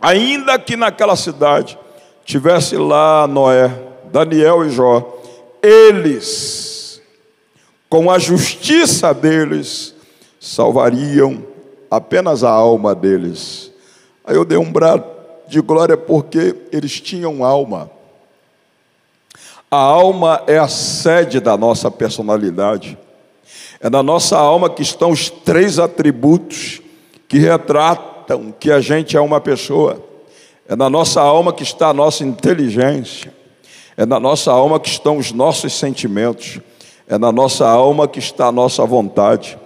ainda 0.00 0.58
que 0.58 0.76
naquela 0.76 1.16
cidade 1.16 1.78
tivesse 2.24 2.76
lá 2.76 3.26
Noé, 3.26 3.70
Daniel 4.10 4.64
e 4.64 4.70
Jó, 4.70 5.20
eles, 5.62 7.00
com 7.88 8.10
a 8.10 8.18
justiça 8.18 9.12
deles, 9.12 9.94
salvariam 10.40 11.42
apenas 11.90 12.44
a 12.44 12.50
alma 12.50 12.94
deles. 12.94 13.72
Aí 14.24 14.36
eu 14.36 14.44
dei 14.44 14.58
um 14.58 14.70
brado 14.70 15.04
de 15.48 15.60
glória 15.60 15.96
porque 15.96 16.54
eles 16.72 17.00
tinham 17.00 17.44
alma. 17.44 17.90
A 19.70 19.76
alma 19.76 20.42
é 20.46 20.58
a 20.58 20.68
sede 20.68 21.40
da 21.40 21.56
nossa 21.56 21.90
personalidade. 21.90 22.96
É 23.84 23.90
na 23.90 24.02
nossa 24.02 24.38
alma 24.38 24.70
que 24.70 24.80
estão 24.80 25.10
os 25.10 25.28
três 25.28 25.78
atributos 25.78 26.80
que 27.28 27.36
retratam 27.36 28.50
que 28.58 28.70
a 28.70 28.80
gente 28.80 29.14
é 29.14 29.20
uma 29.20 29.42
pessoa. 29.42 30.02
É 30.66 30.74
na 30.74 30.88
nossa 30.88 31.20
alma 31.20 31.52
que 31.52 31.62
está 31.62 31.88
a 31.88 31.92
nossa 31.92 32.24
inteligência. 32.24 33.30
É 33.94 34.06
na 34.06 34.18
nossa 34.18 34.50
alma 34.50 34.80
que 34.80 34.88
estão 34.88 35.18
os 35.18 35.32
nossos 35.32 35.74
sentimentos. 35.74 36.60
É 37.06 37.18
na 37.18 37.30
nossa 37.30 37.68
alma 37.68 38.08
que 38.08 38.18
está 38.18 38.46
a 38.46 38.52
nossa 38.52 38.86
vontade. 38.86 39.58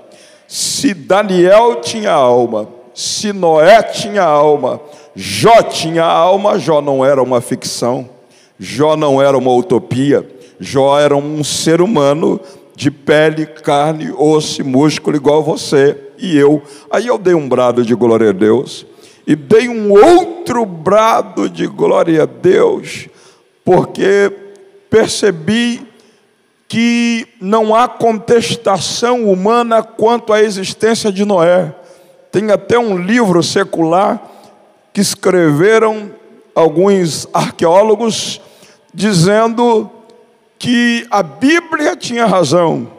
Se 0.49 0.95
Daniel 0.95 1.77
tinha 1.77 2.11
alma, 2.11 2.67
se 2.93 3.33
Noé 3.33 3.85
tinha 3.85 4.25
alma, 4.25 4.81
Jó 5.15 5.63
tinha 5.63 6.05
alma, 6.05 6.59
Jó 6.59 6.81
não 6.81 7.05
era 7.05 7.23
uma 7.23 7.41
ficção. 7.41 8.11
Jó 8.59 8.97
não 8.97 9.23
era 9.23 9.39
uma 9.39 9.53
utopia, 9.53 10.29
Jó 10.59 10.99
era 10.99 11.17
um 11.17 11.45
ser 11.45 11.81
humano 11.81 12.41
de 12.79 12.93
pele, 12.93 13.45
carne, 13.45 14.13
osso 14.17 14.61
e 14.61 14.65
músculo 14.65 15.17
igual 15.17 15.43
você 15.43 15.99
e 16.17 16.39
eu. 16.39 16.63
Aí 16.89 17.09
eu 17.09 17.19
dei 17.19 17.35
um 17.35 17.49
brado 17.49 17.85
de 17.85 17.93
glória 17.93 18.31
a 18.31 18.33
Deus 18.33 18.87
e 19.27 19.35
dei 19.35 19.69
um 19.69 19.91
outro 19.91 20.65
brado 20.65 21.51
de 21.51 21.67
glória 21.67 22.23
a 22.23 22.25
Deus, 22.25 23.09
porque 23.65 24.33
percebi 24.89 25.83
que 26.69 27.27
não 27.41 27.75
há 27.75 27.89
contestação 27.89 29.29
humana 29.29 29.83
quanto 29.83 30.33
à 30.33 30.41
existência 30.41 31.11
de 31.11 31.25
Noé. 31.25 31.75
Tem 32.31 32.53
até 32.53 32.79
um 32.79 32.97
livro 32.97 33.43
secular 33.43 34.23
que 34.93 35.01
escreveram 35.01 36.13
alguns 36.55 37.27
arqueólogos 37.35 38.41
dizendo 38.95 39.91
que 40.59 41.07
a 41.11 41.23
Bíblia 41.23 41.97
tinha 41.97 42.27
razão. 42.27 42.91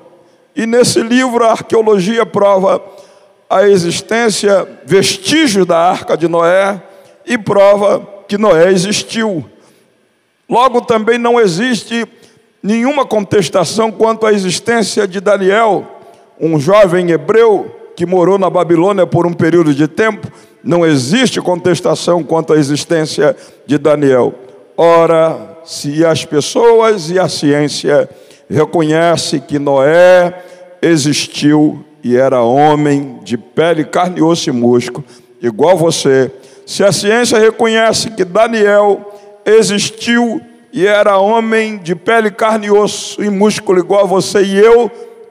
E 0.56 0.66
nesse 0.66 1.02
livro 1.02 1.44
a 1.44 1.52
arqueologia 1.52 2.26
prova 2.26 2.82
a 3.50 3.68
existência, 3.68 4.68
vestígio 4.86 5.66
da 5.66 5.78
arca 5.78 6.16
de 6.16 6.28
Noé 6.28 6.82
e 7.26 7.38
prova 7.38 8.08
que 8.28 8.38
Noé 8.38 8.72
existiu. 8.72 9.44
Logo 10.48 10.82
também 10.82 11.18
não 11.18 11.40
existe 11.40 12.08
nenhuma 12.62 13.06
contestação 13.06 13.92
quanto 13.92 14.26
à 14.26 14.34
existência 14.34 15.08
de 15.08 15.20
Daniel, 15.20 15.86
um 16.40 16.60
jovem 16.60 17.12
hebreu 17.12 17.76
que 17.96 18.06
morou 18.06 18.38
na 18.38 18.50
Babilônia 18.50 19.06
por 19.06 19.26
um 19.26 19.34
período 19.34 19.74
de 19.74 19.88
tempo. 19.88 20.32
Não 20.64 20.86
existe 20.86 21.42
contestação 21.42 22.24
quanto 22.24 22.54
à 22.54 22.58
existência 22.58 23.36
de 23.66 23.78
Daniel. 23.78 24.34
Ora, 24.78 25.59
se 25.70 26.04
as 26.04 26.26
pessoas 26.26 27.12
e 27.12 27.20
a 27.20 27.30
ciência 27.30 28.10
reconhecem 28.50 29.40
que 29.40 29.60
Noé 29.60 30.44
existiu 30.82 31.86
e 32.04 32.18
era 32.18 32.42
homem 32.42 33.20
de 33.24 33.38
pele, 33.38 33.86
carne 33.86 34.20
osso 34.20 34.50
e 34.50 34.52
músculo, 34.52 35.06
igual 35.40 35.78
você, 35.78 36.32
se 36.66 36.84
a 36.84 36.92
ciência 36.92 37.38
reconhece 37.38 38.10
que 38.10 38.26
Daniel 38.26 39.14
existiu 39.46 40.42
e 40.74 40.88
era 40.88 41.20
homem 41.20 41.78
de 41.78 41.94
pele, 41.94 42.32
carne 42.32 42.72
osso 42.72 43.24
e 43.24 43.30
músculo 43.30 43.78
igual 43.78 44.08
você 44.08 44.42
e 44.42 44.58
eu, 44.58 44.90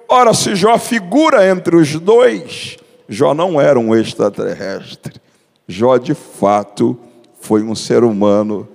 ora, 0.09 0.33
se 0.33 0.55
Jó 0.55 0.79
figura 0.79 1.51
entre 1.51 1.75
os 1.75 1.99
dois, 1.99 2.77
Jó 3.09 3.35
não 3.35 3.61
era 3.61 3.77
um 3.77 3.93
extraterrestre. 3.93 5.15
Jó, 5.67 5.97
de 5.97 6.15
fato, 6.15 6.97
foi 7.41 7.65
um 7.65 7.75
ser 7.75 8.05
humano 8.05 8.69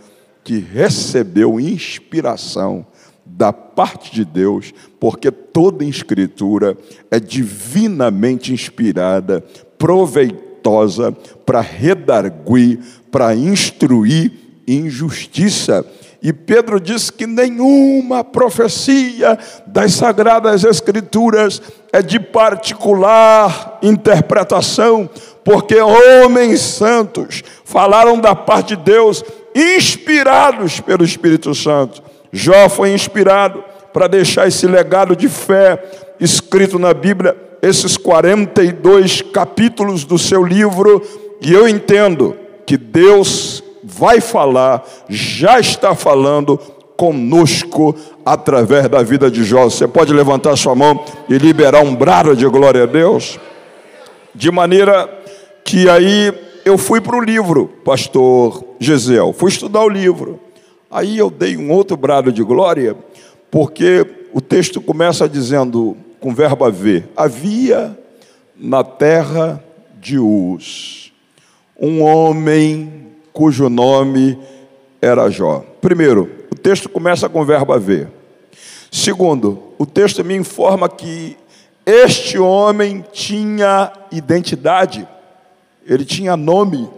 que 0.44 0.58
recebeu 0.60 1.60
inspiração 1.60 2.86
da 3.26 3.54
parte 3.54 4.14
de 4.14 4.26
Deus, 4.26 4.74
porque 5.00 5.32
toda 5.32 5.86
escritura 5.86 6.78
é 7.10 7.20
divinamente 7.20 8.54
inspirada, 8.54 9.44
proveitosa 9.78 11.12
para 11.46 11.62
redarguir, 11.62 12.80
para 13.12 13.36
instruir 13.36 14.32
em 14.68 14.90
justiça. 14.90 15.86
E 16.22 16.32
Pedro 16.32 16.80
diz 16.80 17.10
que 17.10 17.28
nenhuma 17.28 18.24
profecia 18.24 19.38
das 19.68 19.94
sagradas 19.94 20.64
escrituras 20.64 21.62
é 21.92 22.02
de 22.02 22.18
particular 22.18 23.80
interpretação, 23.82 25.10
porque 25.44 25.76
homens 25.82 26.62
santos 26.62 27.44
falaram 27.66 28.18
da 28.18 28.34
parte 28.34 28.78
de 28.78 28.84
Deus 28.84 29.22
inspirados 29.56 30.80
pelo 30.80 31.04
Espírito 31.04 31.54
Santo. 31.54 32.02
Jó 32.32 32.68
foi 32.70 32.94
inspirado 32.94 33.63
para 33.94 34.08
deixar 34.08 34.48
esse 34.48 34.66
legado 34.66 35.16
de 35.16 35.30
fé 35.30 35.82
escrito 36.20 36.80
na 36.80 36.94
Bíblia, 36.94 37.36
esses 37.62 37.96
42 37.96 39.22
capítulos 39.22 40.04
do 40.04 40.18
seu 40.18 40.44
livro, 40.44 41.02
e 41.42 41.54
eu 41.54 41.68
entendo 41.68 42.36
que 42.66 42.78
Deus 42.78 43.63
vai 43.84 44.22
falar, 44.22 44.84
já 45.10 45.60
está 45.60 45.94
falando 45.94 46.58
conosco 46.96 47.96
através 48.26 48.88
da 48.88 49.04
vida 49.04 49.30
de 49.30 49.44
Jó. 49.44 49.66
Você 49.66 49.88
pode 49.88 50.13
levantar 50.13 50.56
sua 50.56 50.74
mão 50.74 51.04
e 51.28 51.38
liberar 51.38 51.84
um 51.84 51.94
brado 51.94 52.36
de 52.36 52.48
glória 52.48 52.84
a 52.84 52.86
Deus? 52.86 53.38
De 54.34 54.50
maneira 54.50 55.10
que 55.66 55.89
aí 55.89 56.34
eu 56.66 56.78
fui 56.78 57.02
para 57.02 57.18
o 57.18 57.22
livro, 57.22 57.68
pastor 57.84 58.63
Gisel, 58.84 59.34
fui 59.34 59.50
estudar 59.50 59.82
o 59.82 59.89
livro. 59.89 60.39
Aí 60.91 61.17
eu 61.17 61.30
dei 61.30 61.58
um 61.58 61.72
outro 61.72 61.98
brado 61.98 62.32
de 62.32 62.43
glória, 62.43 62.96
porque 63.50 64.06
o 64.34 64.41
texto 64.41 64.82
começa 64.82 65.28
dizendo, 65.28 65.98
com 66.19 66.34
verbo 66.34 66.65
haver: 66.65 67.10
havia 67.15 67.98
na 68.56 68.84
terra 68.84 69.63
de 70.00 70.19
Uz 70.19 71.12
um 71.80 72.02
homem 72.04 73.08
cujo 73.32 73.67
nome 73.67 74.38
era 75.02 75.30
Jó. 75.30 75.65
Primeiro, 75.82 76.30
o 76.52 76.56
texto 76.56 76.88
começa 76.88 77.28
com 77.28 77.43
verbo 77.43 77.74
haver. 77.74 78.08
Segundo, 78.91 79.63
o 79.78 79.86
texto 79.86 80.24
me 80.24 80.36
informa 80.36 80.88
que 80.88 81.36
este 81.86 82.38
homem 82.38 83.04
tinha 83.12 83.91
identidade 84.12 85.08
ele 85.86 86.06
tinha 86.06 86.36
nome. 86.36 86.89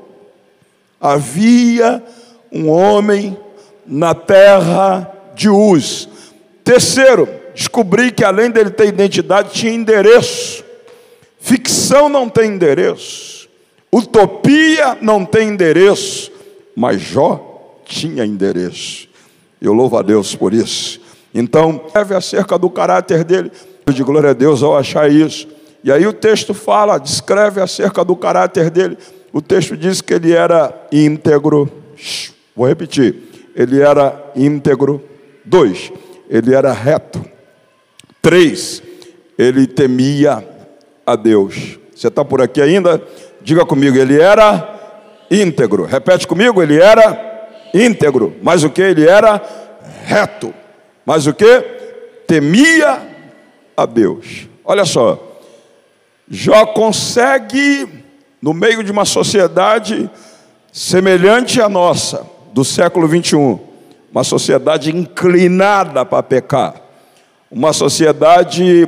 Havia 1.00 2.04
um 2.52 2.70
homem 2.70 3.38
na 3.86 4.14
terra 4.14 5.12
de 5.36 5.50
Uz. 5.50 6.10
Terceiro, 6.64 7.28
descobri 7.54 8.12
que 8.12 8.24
além 8.24 8.50
dele 8.50 8.70
ter 8.70 8.88
identidade, 8.88 9.52
tinha 9.52 9.74
endereço. 9.74 10.64
Ficção 11.40 12.10
não 12.10 12.28
tem 12.28 12.52
endereço. 12.52 13.48
Utopia 13.94 14.98
não 15.02 15.24
tem 15.24 15.50
endereço. 15.50 16.32
Mas 16.76 17.02
Jó 17.02 17.80
tinha 17.86 18.26
endereço. 18.26 19.08
Eu 19.62 19.74
louvo 19.74 19.98
a 19.98 20.02
Deus 20.02 20.36
por 20.36 20.54
isso. 20.54 21.00
Então, 21.34 21.82
deve 21.94 22.16
acerca 22.16 22.58
do 22.58 22.70
caráter 22.70 23.24
dele. 23.24 23.52
Eu 23.86 23.94
de 23.94 24.04
glória 24.04 24.32
a 24.32 24.34
Deus 24.34 24.64
ao 24.64 24.76
achar 24.76 25.10
isso. 25.12 25.48
E 25.84 25.92
aí 25.92 26.08
o 26.08 26.14
texto 26.14 26.54
fala, 26.54 26.98
descreve 26.98 27.62
acerca 27.62 28.04
do 28.04 28.16
caráter 28.16 28.70
dele. 28.72 28.98
O 29.36 29.42
texto 29.42 29.76
diz 29.76 30.00
que 30.00 30.14
ele 30.14 30.32
era 30.32 30.74
íntegro. 30.90 31.70
Vou 32.56 32.66
repetir. 32.66 33.18
Ele 33.54 33.82
era 33.82 34.32
íntegro. 34.34 35.04
Dois, 35.44 35.92
ele 36.30 36.56
era 36.56 36.72
reto. 36.72 37.22
Três, 38.22 38.82
ele 39.38 39.68
temia 39.68 40.42
a 41.06 41.18
Deus. 41.18 41.78
Você 41.94 42.08
está 42.08 42.24
por 42.24 42.42
aqui 42.42 42.62
ainda? 42.62 43.04
Diga 43.42 43.66
comigo, 43.66 43.98
ele 43.98 44.22
era 44.22 44.74
íntegro. 45.30 45.84
Repete 45.84 46.26
comigo, 46.26 46.64
ele 46.64 46.82
era 46.82 47.50
íntegro. 47.74 48.38
Mas 48.42 48.64
o 48.64 48.70
que? 48.70 48.82
Ele 48.82 49.06
era 49.06 49.42
reto. 50.06 50.54
Mas 51.06 51.28
o 51.28 51.34
que? 51.34 51.60
Temia 52.26 53.02
a 53.76 53.86
Deus. 53.86 54.48
Olha 54.64 54.86
só, 54.86 55.42
Jó 56.30 56.68
consegue, 56.68 58.05
no 58.42 58.54
meio 58.54 58.84
de 58.84 58.92
uma 58.92 59.06
sociedade 59.06 60.10
semelhante 60.72 61.62
à 61.62 61.70
nossa, 61.70 62.26
do 62.54 62.64
século 62.64 63.08
21, 63.08 63.60
uma 64.12 64.24
sociedade 64.24 64.96
inclinada 64.96 66.06
para 66.06 66.24
pecar, 66.24 66.76
uma 67.52 67.74
sociedade 67.74 68.88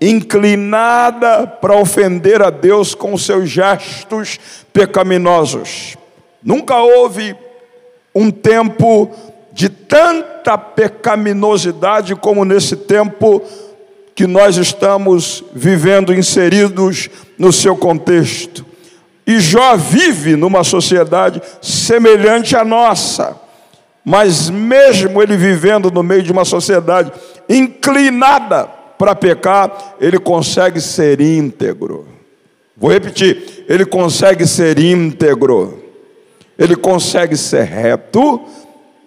inclinada 0.00 1.46
para 1.46 1.76
ofender 1.76 2.42
a 2.42 2.50
Deus 2.50 2.94
com 2.94 3.16
seus 3.18 3.50
gestos 3.50 4.38
pecaminosos. 4.72 5.96
Nunca 6.42 6.76
houve 6.78 7.36
um 8.14 8.30
tempo 8.30 9.10
de 9.52 9.68
tanta 9.68 10.56
pecaminosidade 10.56 12.14
como 12.16 12.44
nesse 12.44 12.76
tempo 12.76 13.42
que 14.14 14.26
nós 14.26 14.56
estamos 14.56 15.44
vivendo 15.52 16.14
inseridos 16.14 17.10
no 17.38 17.52
seu 17.52 17.76
contexto. 17.76 18.69
E 19.30 19.38
Jó 19.38 19.76
vive 19.76 20.34
numa 20.34 20.64
sociedade 20.64 21.40
semelhante 21.62 22.56
à 22.56 22.64
nossa, 22.64 23.40
mas 24.04 24.50
mesmo 24.50 25.22
ele 25.22 25.36
vivendo 25.36 25.88
no 25.88 26.02
meio 26.02 26.20
de 26.20 26.32
uma 26.32 26.44
sociedade 26.44 27.12
inclinada 27.48 28.64
para 28.98 29.14
pecar, 29.14 29.94
ele 30.00 30.18
consegue 30.18 30.80
ser 30.80 31.20
íntegro. 31.20 32.08
Vou 32.76 32.90
repetir: 32.90 33.64
ele 33.68 33.86
consegue 33.86 34.48
ser 34.48 34.80
íntegro, 34.80 35.80
ele 36.58 36.74
consegue 36.74 37.36
ser 37.36 37.62
reto 37.62 38.40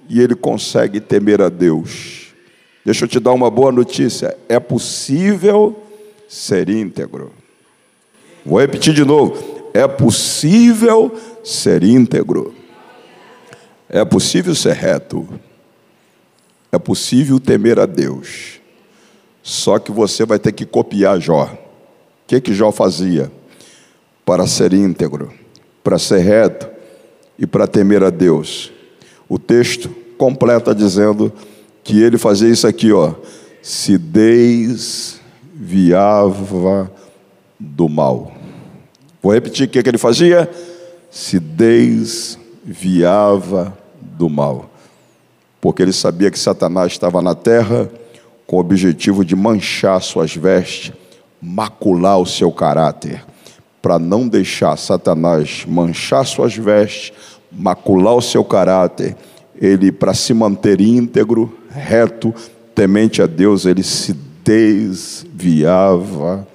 e 0.08 0.22
ele 0.22 0.36
consegue 0.36 1.02
temer 1.02 1.42
a 1.42 1.50
Deus. 1.50 2.34
Deixa 2.86 3.04
eu 3.04 3.10
te 3.10 3.20
dar 3.20 3.34
uma 3.34 3.50
boa 3.50 3.74
notícia: 3.74 4.38
é 4.48 4.58
possível 4.58 5.84
ser 6.30 6.70
íntegro. 6.70 7.34
Vou 8.46 8.58
repetir 8.58 8.94
de 8.94 9.04
novo: 9.04 9.63
é 9.74 9.88
possível 9.88 11.18
ser 11.44 11.84
íntegro. 11.84 12.54
É 13.90 14.06
possível 14.06 14.54
ser 14.54 14.74
reto. 14.74 15.28
É 16.72 16.78
possível 16.78 17.40
temer 17.40 17.80
a 17.80 17.86
Deus. 17.86 18.62
Só 19.42 19.80
que 19.80 19.92
você 19.92 20.26
vai 20.26 20.40
ter 20.40 20.52
que 20.52 20.66
copiar 20.66 21.20
Jó. 21.20 21.46
O 21.46 21.58
que, 22.28 22.40
que 22.40 22.54
Jó 22.54 22.72
fazia? 22.72 23.32
Para 24.26 24.48
ser 24.48 24.74
íntegro, 24.74 25.34
para 25.84 26.00
ser 26.00 26.20
reto 26.20 26.70
e 27.38 27.46
para 27.46 27.68
temer 27.68 28.04
a 28.04 28.10
Deus. 28.10 28.72
O 29.28 29.38
texto 29.38 29.90
completa 30.18 30.74
dizendo 30.74 31.34
que 31.84 32.02
ele 32.02 32.18
fazia 32.18 32.50
isso 32.50 32.66
aqui, 32.66 32.94
ó. 32.94 33.14
Se 33.62 33.98
desviava 33.98 35.20
do 37.60 37.90
mal. 37.90 38.43
Vou 39.24 39.32
repetir 39.32 39.68
o 39.68 39.70
que, 39.70 39.80
ele 39.80 39.98
fazia? 39.98 40.50
Se 41.10 41.40
desviava 41.40 42.38
do 44.02 44.30
mal. 44.30 44.70
Porque 45.62 45.82
ele 45.82 45.94
sabia 45.94 46.30
que 46.30 46.38
Satanás 46.38 46.92
estava 46.92 47.22
na 47.22 47.34
terra 47.34 47.90
com 48.46 48.58
o 48.58 48.60
objetivo 48.60 49.24
de 49.24 49.34
manchar 49.34 50.02
suas 50.02 50.36
vestes, 50.36 50.92
macular 51.42 52.20
o 52.20 52.26
seu 52.26 52.52
caráter, 52.52 53.24
para 53.82 53.98
não 53.98 54.28
deixar 54.28 54.78
Satanás 54.78 55.64
manchar 55.66 56.26
suas 56.26 56.58
vestes, 56.58 57.14
macular 57.50 58.16
o 58.16 58.22
seu 58.22 58.44
caráter, 58.44 59.16
ele, 59.56 59.90
para 59.90 60.14
se 60.14 60.34
manter 60.34 60.82
íntegro, 60.82 61.58
reto, 61.70 62.36
temente 62.76 63.22
a 63.22 63.26
Deus, 63.26 63.66
ele 63.66 63.84
se 63.84 64.12
desviava 64.44 66.46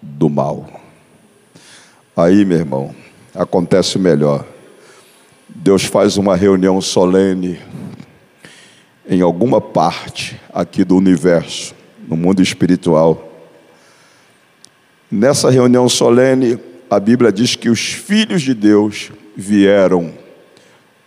do 0.00 0.30
mal. 0.30 0.83
Aí, 2.16 2.44
meu 2.44 2.58
irmão, 2.58 2.94
acontece 3.34 3.98
melhor. 3.98 4.46
Deus 5.48 5.82
faz 5.82 6.16
uma 6.16 6.36
reunião 6.36 6.80
solene 6.80 7.58
em 9.08 9.20
alguma 9.20 9.60
parte 9.60 10.40
aqui 10.52 10.84
do 10.84 10.96
universo, 10.96 11.74
no 12.06 12.16
mundo 12.16 12.40
espiritual. 12.40 13.32
Nessa 15.10 15.50
reunião 15.50 15.88
solene, 15.88 16.56
a 16.88 17.00
Bíblia 17.00 17.32
diz 17.32 17.56
que 17.56 17.68
os 17.68 17.80
filhos 17.80 18.42
de 18.42 18.54
Deus 18.54 19.10
vieram 19.36 20.14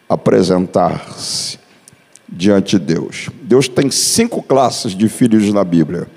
apresentar-se 0.09 1.57
diante 2.27 2.77
de 2.77 2.85
Deus. 2.85 3.29
Deus 3.41 3.69
tem 3.69 3.89
cinco 3.89 4.43
classes 4.43 4.93
de 4.93 5.07
filhos 5.07 5.53
na 5.53 5.63
Bíblia. 5.63 6.07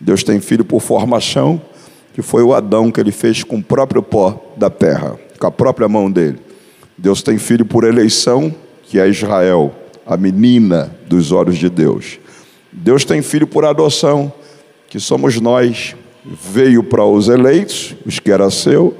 Deus 0.00 0.24
tem 0.24 0.40
filho 0.40 0.64
por 0.64 0.80
formação, 0.80 1.62
que 2.16 2.22
foi 2.22 2.42
o 2.42 2.54
Adão 2.54 2.90
que 2.90 2.98
ele 2.98 3.12
fez 3.12 3.44
com 3.44 3.58
o 3.58 3.62
próprio 3.62 4.02
pó 4.02 4.42
da 4.56 4.70
terra, 4.70 5.20
com 5.38 5.46
a 5.46 5.50
própria 5.50 5.86
mão 5.86 6.10
dele. 6.10 6.38
Deus 6.96 7.22
tem 7.22 7.36
filho 7.36 7.66
por 7.66 7.84
eleição, 7.84 8.54
que 8.84 8.98
é 8.98 9.06
Israel 9.06 9.74
a 10.06 10.16
menina 10.16 10.96
dos 11.06 11.30
olhos 11.30 11.58
de 11.58 11.68
Deus. 11.68 12.18
Deus 12.72 13.04
tem 13.04 13.20
filho 13.20 13.46
por 13.46 13.66
adoção, 13.66 14.32
que 14.88 14.98
somos 14.98 15.38
nós. 15.38 15.94
Veio 16.24 16.82
para 16.82 17.04
os 17.04 17.28
eleitos, 17.28 17.94
os 18.06 18.18
que 18.18 18.32
era 18.32 18.50
seu, 18.50 18.96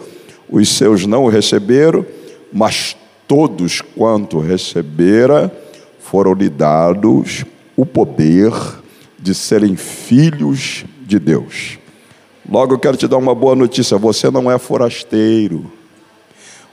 os 0.47 0.69
seus 0.69 1.07
não 1.07 1.25
o 1.25 1.31
receberam, 1.31 2.05
mas 2.53 2.99
todos 3.27 3.81
quanto 3.81 4.41
recebera 4.41 5.51
foram 6.01 6.35
lhe 6.35 6.51
dados 6.51 7.47
o 7.75 7.87
poder 7.87 8.53
de 9.19 9.35
serem 9.35 9.75
filhos 9.75 10.85
de 11.01 11.19
Deus. 11.19 11.79
Logo 12.49 12.75
eu 12.75 12.79
quero 12.79 12.97
te 12.97 13.09
dar 13.09 13.17
uma 13.17 13.35
boa 13.35 13.55
notícia: 13.55 13.99
você 13.99 14.31
não 14.31 14.51
é 14.51 14.59
forasteiro, 14.59 15.71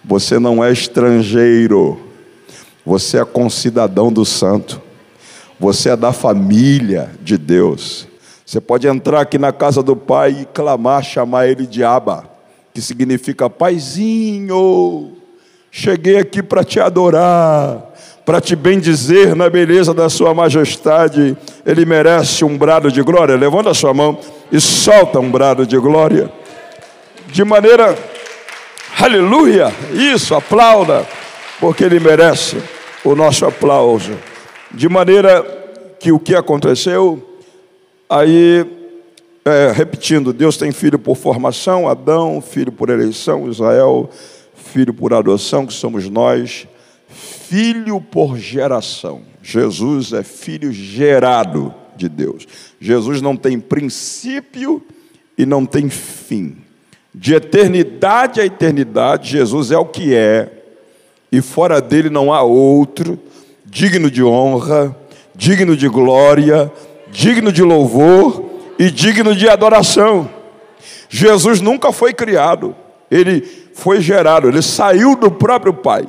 você 0.03 0.39
não 0.39 0.63
é 0.63 0.71
estrangeiro, 0.71 1.99
você 2.85 3.19
é 3.19 3.25
concidadão 3.25 4.11
do 4.11 4.25
santo. 4.25 4.81
Você 5.59 5.91
é 5.91 5.95
da 5.95 6.11
família 6.11 7.11
de 7.21 7.37
Deus. 7.37 8.05
Você 8.45 8.59
pode 8.59 8.85
entrar 8.85 9.21
aqui 9.21 9.37
na 9.37 9.53
casa 9.53 9.81
do 9.81 9.95
Pai 9.95 10.41
e 10.41 10.45
clamar, 10.45 11.01
chamar 11.01 11.47
Ele 11.47 11.65
de 11.65 11.85
Aba, 11.85 12.29
que 12.73 12.81
significa 12.81 13.49
Paizinho. 13.49 15.13
Cheguei 15.71 16.17
aqui 16.17 16.43
para 16.43 16.65
te 16.65 16.81
adorar, 16.81 17.92
para 18.25 18.39
te 18.39 18.55
bendizer 18.55 19.35
na 19.35 19.49
beleza 19.49 19.93
da 19.93 20.09
Sua 20.09 20.33
majestade. 20.33 21.37
Ele 21.65 21.85
merece 21.85 22.45
um 22.45 22.57
brado 22.57 22.91
de 22.91 23.01
glória. 23.01 23.35
Levanta 23.35 23.71
a 23.71 23.73
sua 23.73 23.93
mão 23.93 24.19
e 24.51 24.59
solta 24.59 25.19
um 25.19 25.29
brado 25.29 25.65
de 25.65 25.77
glória. 25.77 26.31
De 27.27 27.43
maneira, 27.43 27.97
aleluia, 28.99 29.73
isso, 29.93 30.35
aplauda 30.35 31.05
porque 31.63 31.85
ele 31.85 31.97
merece 31.97 32.57
o 33.05 33.15
nosso 33.15 33.45
aplauso. 33.45 34.11
De 34.69 34.89
maneira 34.89 35.45
que 35.97 36.11
o 36.11 36.19
que 36.19 36.35
aconteceu, 36.35 37.39
aí, 38.09 38.65
é, 39.45 39.71
repetindo, 39.73 40.33
Deus 40.33 40.57
tem 40.57 40.73
filho 40.73 40.99
por 40.99 41.15
formação, 41.15 41.87
Adão, 41.87 42.41
filho 42.41 42.69
por 42.69 42.89
eleição, 42.89 43.49
Israel, 43.49 44.09
filho 44.53 44.93
por 44.93 45.13
adoção, 45.13 45.65
que 45.65 45.73
somos 45.73 46.09
nós, 46.09 46.67
filho 47.13 48.01
por 48.01 48.37
geração. 48.37 49.21
Jesus 49.41 50.11
é 50.11 50.23
filho 50.23 50.71
gerado 50.73 51.73
de 51.95 52.09
Deus. 52.09 52.47
Jesus 52.79 53.21
não 53.21 53.37
tem 53.37 53.59
princípio 53.59 54.83
e 55.37 55.45
não 55.45 55.65
tem 55.65 55.89
fim. 55.89 56.57
De 57.13 57.35
eternidade 57.35 58.41
a 58.41 58.45
eternidade, 58.45 59.29
Jesus 59.29 59.71
é 59.71 59.77
o 59.77 59.85
que 59.85 60.15
é 60.15 60.63
e 61.33 61.41
fora 61.41 61.81
dele 61.81 62.11
não 62.11 62.31
há 62.31 62.43
outro 62.43 63.17
digno 63.65 64.11
de 64.11 64.23
honra, 64.23 64.95
digno 65.35 65.75
de 65.75 65.87
glória, 65.87 66.71
digno 67.11 67.51
de 67.51 67.63
louvor 67.63 68.51
e 68.77 68.91
digno 68.91 69.35
de 69.35 69.49
adoração. 69.49 70.29
Jesus 71.09 71.59
nunca 71.59 71.91
foi 71.91 72.13
criado, 72.13 72.75
ele 73.09 73.41
foi 73.73 73.99
gerado, 73.99 74.47
ele 74.47 74.61
saiu 74.61 75.15
do 75.15 75.31
próprio 75.31 75.73
Pai. 75.73 76.07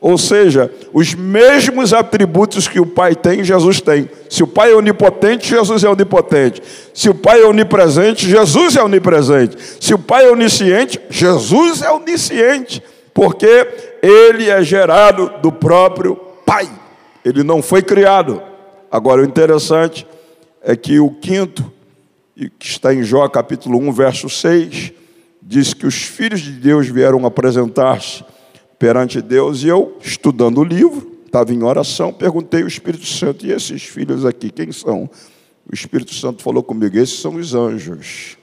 Ou 0.00 0.16
seja, 0.16 0.72
os 0.94 1.14
mesmos 1.14 1.92
atributos 1.92 2.66
que 2.66 2.80
o 2.80 2.86
Pai 2.86 3.14
tem, 3.14 3.44
Jesus 3.44 3.82
tem. 3.82 4.08
Se 4.30 4.42
o 4.42 4.46
Pai 4.46 4.72
é 4.72 4.74
onipotente, 4.74 5.48
Jesus 5.48 5.84
é 5.84 5.90
onipotente. 5.90 6.62
Se 6.94 7.10
o 7.10 7.14
Pai 7.14 7.42
é 7.42 7.46
onipresente, 7.46 8.26
Jesus 8.26 8.76
é 8.76 8.82
onipresente. 8.82 9.56
Se 9.78 9.92
o 9.92 9.98
Pai 9.98 10.24
é 10.24 10.30
onisciente, 10.30 10.98
Jesus 11.10 11.82
é 11.82 11.90
onisciente 11.90 12.82
porque 13.12 13.68
ele 14.02 14.48
é 14.48 14.62
gerado 14.62 15.30
do 15.42 15.52
próprio 15.52 16.16
Pai. 16.46 16.66
Ele 17.22 17.42
não 17.42 17.60
foi 17.60 17.82
criado. 17.82 18.42
Agora, 18.90 19.20
o 19.20 19.24
interessante 19.24 20.06
é 20.62 20.74
que 20.74 20.98
o 20.98 21.10
quinto, 21.10 21.70
que 22.58 22.66
está 22.66 22.94
em 22.94 23.02
Jó 23.02 23.28
capítulo 23.28 23.78
1, 23.78 23.92
verso 23.92 24.30
6, 24.30 24.92
diz 25.42 25.74
que 25.74 25.86
os 25.86 25.94
filhos 25.94 26.40
de 26.40 26.52
Deus 26.52 26.86
vieram 26.88 27.26
apresentar-se 27.26 28.24
perante 28.80 29.20
Deus, 29.20 29.62
e 29.62 29.68
eu, 29.68 29.98
estudando 30.00 30.56
o 30.56 30.64
livro, 30.64 31.20
estava 31.26 31.52
em 31.52 31.62
oração, 31.62 32.14
perguntei 32.14 32.62
ao 32.62 32.66
Espírito 32.66 33.04
Santo, 33.04 33.44
e 33.46 33.52
esses 33.52 33.82
filhos 33.82 34.24
aqui, 34.24 34.50
quem 34.50 34.72
são? 34.72 35.08
O 35.70 35.74
Espírito 35.74 36.14
Santo 36.14 36.42
falou 36.42 36.62
comigo, 36.62 36.96
esses 36.96 37.20
são 37.20 37.34
os 37.34 37.54
anjos. 37.54 38.38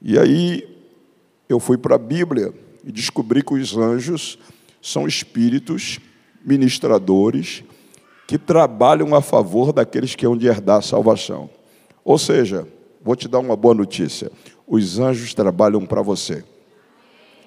E 0.00 0.16
aí 0.16 0.68
eu 1.48 1.58
fui 1.58 1.76
para 1.76 1.96
a 1.96 1.98
Bíblia 1.98 2.54
e 2.84 2.92
descobri 2.92 3.42
que 3.42 3.52
os 3.52 3.76
anjos 3.76 4.38
são 4.80 5.04
espíritos 5.04 5.98
ministradores 6.44 7.64
que 8.28 8.38
trabalham 8.38 9.16
a 9.16 9.20
favor 9.20 9.72
daqueles 9.72 10.14
que 10.14 10.24
hão 10.24 10.36
de 10.36 10.46
herdar 10.46 10.78
a 10.78 10.82
salvação. 10.82 11.50
Ou 12.04 12.16
seja, 12.18 12.68
vou 13.02 13.16
te 13.16 13.26
dar 13.26 13.40
uma 13.40 13.56
boa 13.56 13.74
notícia: 13.74 14.30
os 14.64 15.00
anjos 15.00 15.34
trabalham 15.34 15.84
para 15.84 16.02
você. 16.02 16.44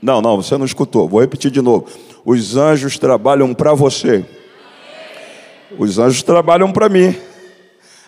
Não, 0.03 0.21
não, 0.21 0.35
você 0.35 0.57
não 0.57 0.65
escutou, 0.65 1.07
vou 1.07 1.21
repetir 1.21 1.49
de 1.49 1.61
novo. 1.61 1.87
Os 2.25 2.57
anjos 2.57 2.99
trabalham 2.99 3.53
para 3.53 3.73
você. 3.73 4.25
Os 5.79 5.97
anjos 5.97 6.21
trabalham 6.21 6.73
para 6.73 6.89
mim. 6.89 7.15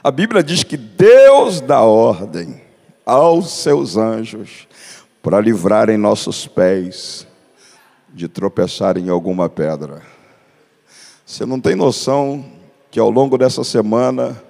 A 0.04 0.12
Bíblia 0.12 0.44
diz 0.44 0.62
que 0.62 0.76
Deus 0.76 1.62
dá 1.62 1.80
ordem 1.84 2.62
aos 3.06 3.50
seus 3.50 3.96
anjos 3.96 4.68
para 5.24 5.40
livrarem 5.40 5.96
nossos 5.96 6.46
pés 6.46 7.26
de 8.14 8.28
tropeçar 8.28 8.98
em 8.98 9.08
alguma 9.08 9.48
pedra. 9.48 10.02
Você 11.26 11.46
não 11.46 11.62
tem 11.62 11.76
noção 11.76 12.44
que 12.92 13.00
ao 13.00 13.10
longo 13.10 13.38
dessa 13.38 13.64
semana, 13.64 14.44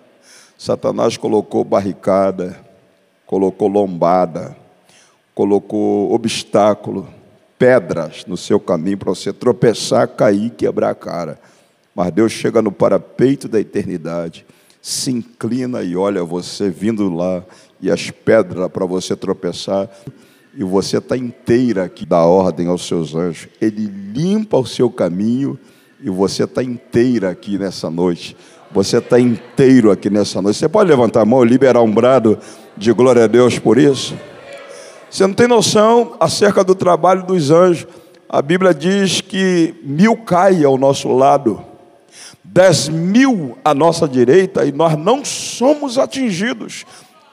Satanás 0.58 1.16
colocou 1.16 1.64
barricada, 1.64 2.60
colocou 3.24 3.68
lombada, 3.68 4.58
colocou 5.36 6.12
obstáculo, 6.12 7.08
pedras 7.58 8.26
no 8.28 8.38
seu 8.38 8.60
caminho 8.60 8.98
para 8.98 9.10
você 9.10 9.32
tropeçar, 9.32 10.08
cair, 10.08 10.50
quebrar 10.52 10.92
a 10.92 10.96
cara. 10.96 11.40
Mas 11.94 12.12
Deus 12.12 12.32
chega 12.32 12.62
no 12.62 12.72
parapeito 12.72 13.48
da 13.48 13.60
eternidade, 13.60 14.46
se 14.82 15.12
inclina 15.12 15.82
e 15.82 15.96
olha 15.96 16.24
você 16.24 16.70
vindo 16.70 17.14
lá 17.14 17.44
e 17.82 17.90
as 17.90 18.12
pedras 18.12 18.70
para 18.70 18.86
você 18.86 19.16
tropeçar 19.16 19.90
e 20.58 20.64
você 20.64 20.98
está 20.98 21.18
inteira 21.18 21.84
aqui, 21.84 22.06
dá 22.06 22.24
ordem 22.24 22.68
aos 22.68 22.88
seus 22.88 23.14
anjos. 23.14 23.50
Ele 23.60 23.88
limpa 23.88 24.58
o 24.58 24.66
seu 24.66 24.90
caminho 24.90 25.60
e 26.02 26.10
você 26.10 26.46
está 26.46 26.64
inteira 26.64 27.30
aqui 27.30 27.58
nessa 27.58 27.90
noite. 27.90 28.38
Você 28.72 28.98
está 28.98 29.20
inteiro 29.20 29.92
aqui 29.92 30.10
nessa 30.10 30.42
noite. 30.42 30.58
Você 30.58 30.70
pode 30.70 30.90
levantar 30.90 31.22
a 31.22 31.26
mão 31.26 31.46
e 31.46 31.48
liberar 31.48 31.82
um 31.82 31.92
brado 31.92 32.40
de 32.78 32.92
glória 32.94 33.26
a 33.26 33.28
Deus 33.28 33.60
por 33.60 33.78
isso? 33.78 34.16
Você 35.16 35.26
não 35.26 35.34
tem 35.34 35.48
noção 35.48 36.18
acerca 36.20 36.62
do 36.62 36.76
trabalho 36.76 37.24
dos 37.24 37.50
anjos. 37.50 37.88
A 38.28 38.42
Bíblia 38.42 38.74
diz 38.74 39.22
que 39.22 39.74
mil 39.82 40.18
cai 40.18 40.62
ao 40.66 40.78
nosso 40.78 41.08
lado, 41.08 41.64
dez 42.44 42.90
mil 42.90 43.58
à 43.64 43.74
nossa 43.74 44.10
direita, 44.10 44.66
e 44.66 44.74
nós 44.74 44.98
não 44.98 45.24
somos 45.24 45.98
atingidos. 45.98 46.86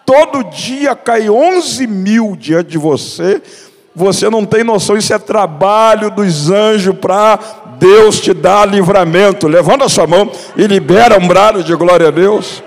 Todo 0.06 0.44
dia 0.44 0.94
cai 0.94 1.28
onze 1.28 1.88
mil 1.88 2.36
diante 2.36 2.70
de 2.70 2.78
você. 2.78 3.42
Você 3.96 4.30
não 4.30 4.46
tem 4.46 4.62
noção, 4.62 4.96
isso 4.96 5.12
é 5.12 5.18
trabalho 5.18 6.08
dos 6.08 6.52
anjos 6.52 6.94
para 6.94 7.36
Deus 7.80 8.20
te 8.20 8.32
dá 8.32 8.64
livramento. 8.64 9.48
Levanta 9.48 9.86
a 9.86 9.88
sua 9.88 10.06
mão 10.06 10.30
e 10.56 10.68
libera 10.68 11.18
um 11.18 11.26
brado 11.26 11.64
de 11.64 11.74
glória 11.74 12.06
a 12.06 12.12
Deus. 12.12 12.62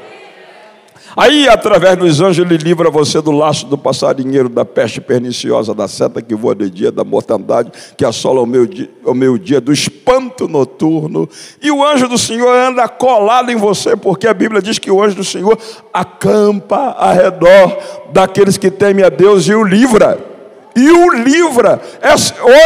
Aí, 1.15 1.47
através 1.47 1.97
dos 1.97 2.19
anjos, 2.19 2.45
ele 2.45 2.57
livra 2.57 2.89
você 2.89 3.21
do 3.21 3.31
laço 3.31 3.65
do 3.67 3.77
passarinheiro, 3.77 4.49
da 4.49 4.65
peste 4.65 4.99
perniciosa, 4.99 5.73
da 5.73 5.87
seta 5.87 6.21
que 6.21 6.35
voa 6.35 6.53
de 6.53 6.69
dia, 6.69 6.91
da 6.91 7.05
mortandade 7.05 7.71
que 7.97 8.03
assola 8.03 8.41
o 8.41 8.45
meu, 8.45 8.65
dia, 8.65 8.89
o 9.05 9.13
meu 9.13 9.37
dia, 9.37 9.61
do 9.61 9.71
espanto 9.71 10.45
noturno. 10.47 11.29
E 11.61 11.71
o 11.71 11.85
anjo 11.85 12.09
do 12.09 12.17
Senhor 12.17 12.53
anda 12.53 12.85
colado 12.89 13.49
em 13.49 13.55
você, 13.55 13.95
porque 13.95 14.27
a 14.27 14.33
Bíblia 14.33 14.61
diz 14.61 14.77
que 14.77 14.91
o 14.91 15.01
anjo 15.01 15.15
do 15.15 15.23
Senhor 15.23 15.57
acampa 15.93 16.95
ao 16.97 17.13
redor 17.13 17.77
daqueles 18.11 18.57
que 18.57 18.69
temem 18.69 19.05
a 19.05 19.09
Deus 19.09 19.47
e 19.47 19.53
o 19.53 19.63
livra 19.63 20.35
e 20.75 20.91
o 20.91 21.09
livra. 21.11 21.81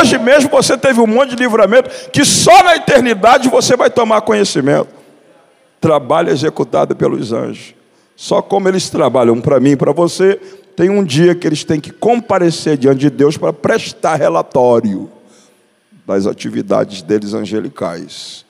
Hoje 0.01 0.17
mesmo 0.17 0.49
você 0.49 0.75
teve 0.75 0.99
um 0.99 1.05
monte 1.05 1.35
de 1.35 1.43
livramento 1.43 2.09
que 2.11 2.25
só 2.25 2.63
na 2.63 2.75
eternidade 2.75 3.47
você 3.47 3.77
vai 3.77 3.91
tomar 3.91 4.21
conhecimento. 4.21 4.89
Trabalho 5.79 6.31
executado 6.31 6.95
pelos 6.95 7.31
anjos. 7.31 7.78
Só 8.19 8.41
como 8.41 8.67
eles 8.67 8.89
trabalham 8.89 9.39
para 9.39 9.61
mim 9.61 9.69
e 9.69 9.77
para 9.77 9.93
você, 9.93 10.35
tem 10.75 10.89
um 10.89 11.05
dia 11.05 11.33
que 11.33 11.47
eles 11.47 11.63
têm 11.63 11.79
que 11.79 11.89
comparecer 11.89 12.77
diante 12.77 12.99
de 12.99 13.09
Deus 13.09 13.37
para 13.37 13.53
prestar 13.53 14.17
relatório 14.17 15.09
das 16.05 16.27
atividades 16.27 17.01
deles 17.01 17.33
angelicais. 17.33 18.45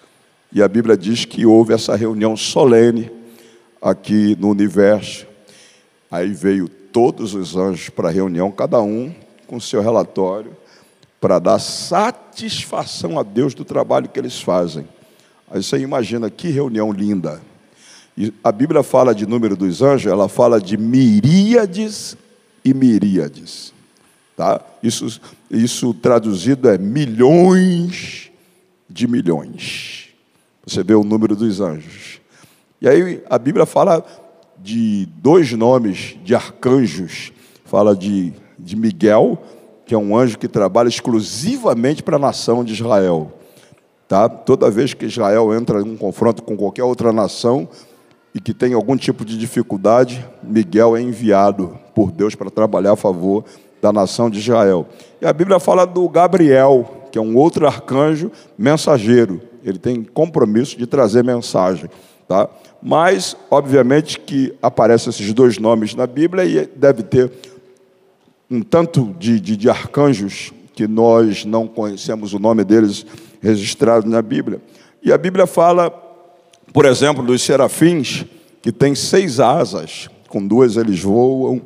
E 0.52 0.64
a 0.64 0.68
Bíblia 0.68 0.98
diz 0.98 1.24
que 1.24 1.46
houve 1.46 1.72
essa 1.72 1.96
reunião 1.96 2.36
solene 2.36 3.12
aqui 3.80 4.36
no 4.40 4.50
universo. 4.50 5.28
Aí 6.10 6.34
veio 6.34 6.68
todos 6.68 7.36
os 7.36 7.56
anjos 7.56 7.90
para 7.90 8.10
a 8.10 8.12
reunião, 8.12 8.52
cada 8.52 8.82
um 8.82 9.14
com 9.46 9.60
seu 9.60 9.84
relatório 9.84 10.58
para 11.22 11.38
dar 11.38 11.60
satisfação 11.60 13.20
a 13.20 13.24
Deus 13.24 13.54
do 13.54 13.64
trabalho 13.64 14.10
que 14.10 14.20
eles 14.20 14.42
fazem. 14.42 14.88
Aí 15.48 15.62
você 15.62 15.78
imagina 15.78 16.28
que 16.28 16.50
reunião 16.50 16.92
linda. 16.92 17.40
E 18.20 18.34
a 18.44 18.52
Bíblia 18.52 18.84
fala 18.84 19.16
de 19.16 19.26
número 19.26 19.56
dos 19.56 19.82
anjos, 19.82 20.12
ela 20.12 20.28
fala 20.28 20.60
de 20.60 20.78
miríades 20.78 22.18
e 22.66 22.74
miríades. 22.74 23.74
Tá? 24.36 24.62
Isso, 24.84 25.22
isso 25.50 25.94
traduzido 25.94 26.70
é 26.70 26.78
milhões 26.78 28.30
de 28.90 29.08
milhões. 29.08 30.10
Você 30.68 30.84
vê 30.84 30.94
o 30.94 31.04
número 31.04 31.34
dos 31.36 31.62
anjos. 31.62 32.20
E 32.82 32.90
aí 32.90 33.24
a 33.30 33.40
Bíblia 33.40 33.66
fala 33.66 34.06
de 34.58 35.08
dois 35.18 35.54
nomes 35.54 36.18
de 36.22 36.36
arcanjos. 36.36 37.32
Fala 37.64 37.96
de 37.96 38.34
de 38.60 38.76
Miguel, 38.76 39.42
que 39.86 39.96
é 39.96 39.98
um 39.98 40.16
anjo 40.16 40.38
que 40.38 40.48
trabalha 40.48 40.90
exclusivamente 40.90 42.04
para 42.04 42.18
a 42.18 42.20
nação 42.20 42.64
de 42.64 42.74
Israel. 42.74 43.32
Tá? 44.08 44.28
Toda 44.28 44.70
vez 44.70 44.94
que 44.94 45.06
Israel 45.06 45.54
entra 45.54 45.80
em 45.80 45.84
um 45.84 45.98
confronto 45.98 46.44
com 46.44 46.58
qualquer 46.58 46.84
outra 46.84 47.14
nação 47.14 47.68
e 48.40 48.42
que 48.42 48.54
tem 48.54 48.74
algum 48.74 48.96
tipo 48.96 49.26
de 49.26 49.38
dificuldade, 49.38 50.26
Miguel 50.42 50.96
é 50.96 51.02
enviado 51.02 51.78
por 51.94 52.10
Deus 52.10 52.36
para 52.36 52.50
trabalhar 52.50 52.94
a 52.94 52.96
favor 52.96 53.44
da 53.82 53.92
nação 53.92 54.30
de 54.30 54.40
Israel. 54.40 54.88
E 55.22 55.26
a 55.26 55.34
Bíblia 55.34 55.60
fala 55.60 55.86
do 55.86 56.08
Gabriel, 56.08 57.10
que 57.12 57.18
é 57.18 57.22
um 57.22 57.36
outro 57.36 57.68
arcanjo 57.68 58.32
mensageiro. 58.58 59.42
Ele 59.62 59.78
tem 59.78 60.02
compromisso 60.06 60.78
de 60.78 60.88
trazer 60.88 61.22
mensagem. 61.22 61.90
Tá? 62.30 62.48
Mas, 62.82 63.36
obviamente, 63.52 64.18
que 64.18 64.56
aparecem 64.62 65.10
esses 65.10 65.34
dois 65.34 65.58
nomes 65.58 65.94
na 65.94 66.08
Bíblia 66.08 66.46
e 66.46 66.66
deve 66.66 67.04
ter 67.04 67.30
um 68.50 68.62
tanto 68.62 69.14
de, 69.20 69.38
de, 69.38 69.58
de 69.58 69.70
arcanjos 69.70 70.54
que 70.74 70.88
nós 70.88 71.44
não 71.44 71.68
conhecemos 71.68 72.34
o 72.34 72.40
nome 72.40 72.64
deles 72.64 73.06
registrado 73.42 74.10
na 74.10 74.22
Bíblia. 74.22 74.62
E 75.04 75.12
a 75.12 75.18
Bíblia 75.18 75.46
fala, 75.46 76.09
por 76.74 76.86
exemplo, 76.86 77.24
dos 77.24 77.42
serafins, 77.42 78.26
que 78.62 78.72
têm 78.72 78.96
seis 78.96 79.40
asas, 79.40 80.10
com 80.28 80.46
duas 80.46 80.78
eles 80.78 81.02
voam, 81.02 81.62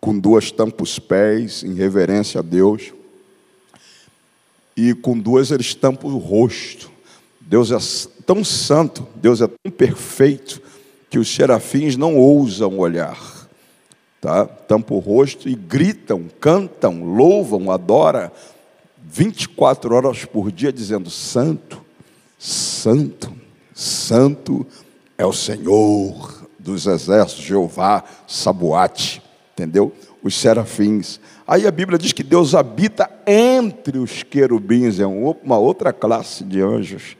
com 0.00 0.18
duas 0.18 0.50
tampam 0.50 0.82
os 0.82 0.98
pés, 0.98 1.62
em 1.62 1.74
reverência 1.74 2.40
a 2.40 2.42
Deus, 2.42 2.92
e 4.76 4.94
com 4.94 5.18
duas 5.18 5.50
eles 5.50 5.74
tampam 5.74 6.08
o 6.08 6.18
rosto. 6.18 6.90
Deus 7.40 7.70
é 7.72 7.78
tão 8.24 8.44
santo, 8.44 9.06
Deus 9.16 9.40
é 9.40 9.46
tão 9.46 9.72
perfeito, 9.72 10.60
que 11.10 11.18
os 11.18 11.28
serafins 11.28 11.96
não 11.96 12.16
ousam 12.16 12.78
olhar 12.78 13.38
tá? 14.20 14.46
tampa 14.46 14.94
o 14.94 14.98
rosto 14.98 15.48
e 15.48 15.54
gritam, 15.54 16.26
cantam, 16.40 17.04
louvam, 17.04 17.70
adoram 17.70 18.30
24 19.02 19.94
horas 19.94 20.24
por 20.24 20.50
dia, 20.50 20.72
dizendo: 20.72 21.10
Santo, 21.10 21.82
Santo, 22.38 23.32
Santo 23.78 24.66
é 25.16 25.24
o 25.24 25.32
Senhor 25.32 26.48
dos 26.58 26.88
exércitos, 26.88 27.44
Jeová, 27.44 28.02
Saboate, 28.26 29.22
entendeu? 29.52 29.92
Os 30.20 30.34
serafins. 30.34 31.20
Aí 31.46 31.64
a 31.64 31.70
Bíblia 31.70 31.96
diz 31.96 32.12
que 32.12 32.24
Deus 32.24 32.56
habita 32.56 33.08
entre 33.24 33.98
os 33.98 34.24
querubins, 34.24 34.98
é 34.98 35.06
uma 35.06 35.58
outra 35.58 35.92
classe 35.92 36.42
de 36.42 36.60
anjos. 36.60 37.16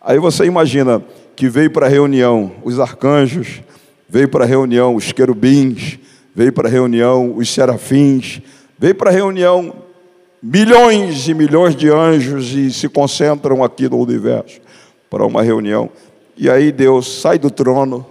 Aí 0.00 0.16
você 0.20 0.44
imagina 0.44 1.04
que 1.34 1.48
veio 1.48 1.72
para 1.72 1.86
a 1.86 1.90
reunião 1.90 2.52
os 2.62 2.78
arcanjos, 2.78 3.60
veio 4.08 4.28
para 4.28 4.44
a 4.44 4.46
reunião 4.46 4.94
os 4.94 5.10
querubins, 5.10 5.98
veio 6.32 6.52
para 6.52 6.68
a 6.68 6.70
reunião 6.70 7.36
os 7.36 7.52
serafins, 7.52 8.40
veio 8.78 8.94
para 8.94 9.10
a 9.10 9.12
reunião 9.12 9.74
milhões 10.40 11.26
e 11.26 11.34
milhões 11.34 11.74
de 11.74 11.90
anjos 11.90 12.52
e 12.52 12.72
se 12.72 12.88
concentram 12.88 13.64
aqui 13.64 13.88
no 13.88 13.98
universo 13.98 14.64
para 15.10 15.26
uma 15.26 15.42
reunião. 15.42 15.90
E 16.36 16.50
aí 16.50 16.70
Deus 16.70 17.20
sai 17.20 17.38
do 17.38 17.50
trono 17.50 18.06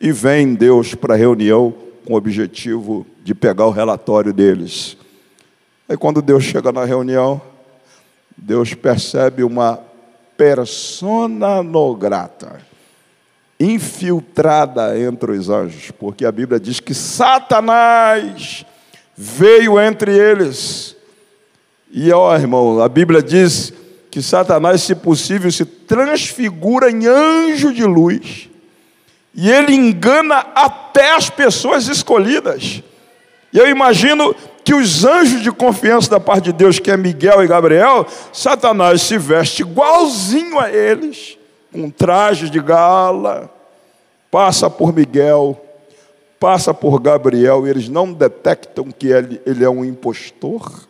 E 0.00 0.12
vem 0.12 0.54
Deus 0.54 0.94
para 0.94 1.14
a 1.14 1.16
reunião 1.16 1.74
com 2.06 2.14
o 2.14 2.16
objetivo 2.16 3.04
de 3.24 3.34
pegar 3.34 3.66
o 3.66 3.70
relatório 3.70 4.32
deles. 4.32 4.96
Aí 5.88 5.96
quando 5.96 6.22
Deus 6.22 6.44
chega 6.44 6.70
na 6.70 6.84
reunião, 6.84 7.40
Deus 8.36 8.74
percebe 8.74 9.42
uma 9.42 9.80
persona 10.36 11.64
non 11.64 11.98
grata, 11.98 12.60
infiltrada 13.58 14.96
entre 15.00 15.32
os 15.32 15.50
anjos, 15.50 15.90
porque 15.90 16.24
a 16.24 16.30
Bíblia 16.30 16.60
diz 16.60 16.78
que 16.78 16.94
Satanás 16.94 18.64
veio 19.16 19.80
entre 19.80 20.16
eles. 20.16 20.94
E 21.90 22.12
ó, 22.12 22.36
irmão, 22.36 22.80
a 22.80 22.88
Bíblia 22.88 23.20
diz 23.20 23.72
que 24.10 24.22
Satanás, 24.22 24.82
se 24.82 24.94
possível, 24.94 25.50
se 25.50 25.64
transfigura 25.64 26.90
em 26.90 27.06
anjo 27.06 27.72
de 27.72 27.84
luz. 27.84 28.48
E 29.34 29.50
ele 29.50 29.74
engana 29.74 30.46
até 30.54 31.14
as 31.14 31.30
pessoas 31.30 31.88
escolhidas. 31.88 32.82
E 33.52 33.58
eu 33.58 33.68
imagino 33.68 34.34
que 34.64 34.74
os 34.74 35.04
anjos 35.04 35.42
de 35.42 35.50
confiança 35.50 36.10
da 36.10 36.20
parte 36.20 36.44
de 36.44 36.52
Deus, 36.52 36.78
que 36.78 36.90
é 36.90 36.96
Miguel 36.96 37.42
e 37.42 37.46
Gabriel, 37.46 38.06
Satanás 38.32 39.02
se 39.02 39.16
veste 39.16 39.62
igualzinho 39.62 40.58
a 40.58 40.70
eles, 40.70 41.38
com 41.72 41.88
trajes 41.88 42.50
de 42.50 42.60
gala, 42.60 43.50
passa 44.30 44.68
por 44.68 44.94
Miguel, 44.94 45.58
passa 46.38 46.74
por 46.74 47.00
Gabriel, 47.00 47.66
e 47.66 47.70
eles 47.70 47.88
não 47.88 48.12
detectam 48.12 48.90
que 48.90 49.08
ele, 49.08 49.40
ele 49.46 49.64
é 49.64 49.70
um 49.70 49.84
impostor. 49.84 50.86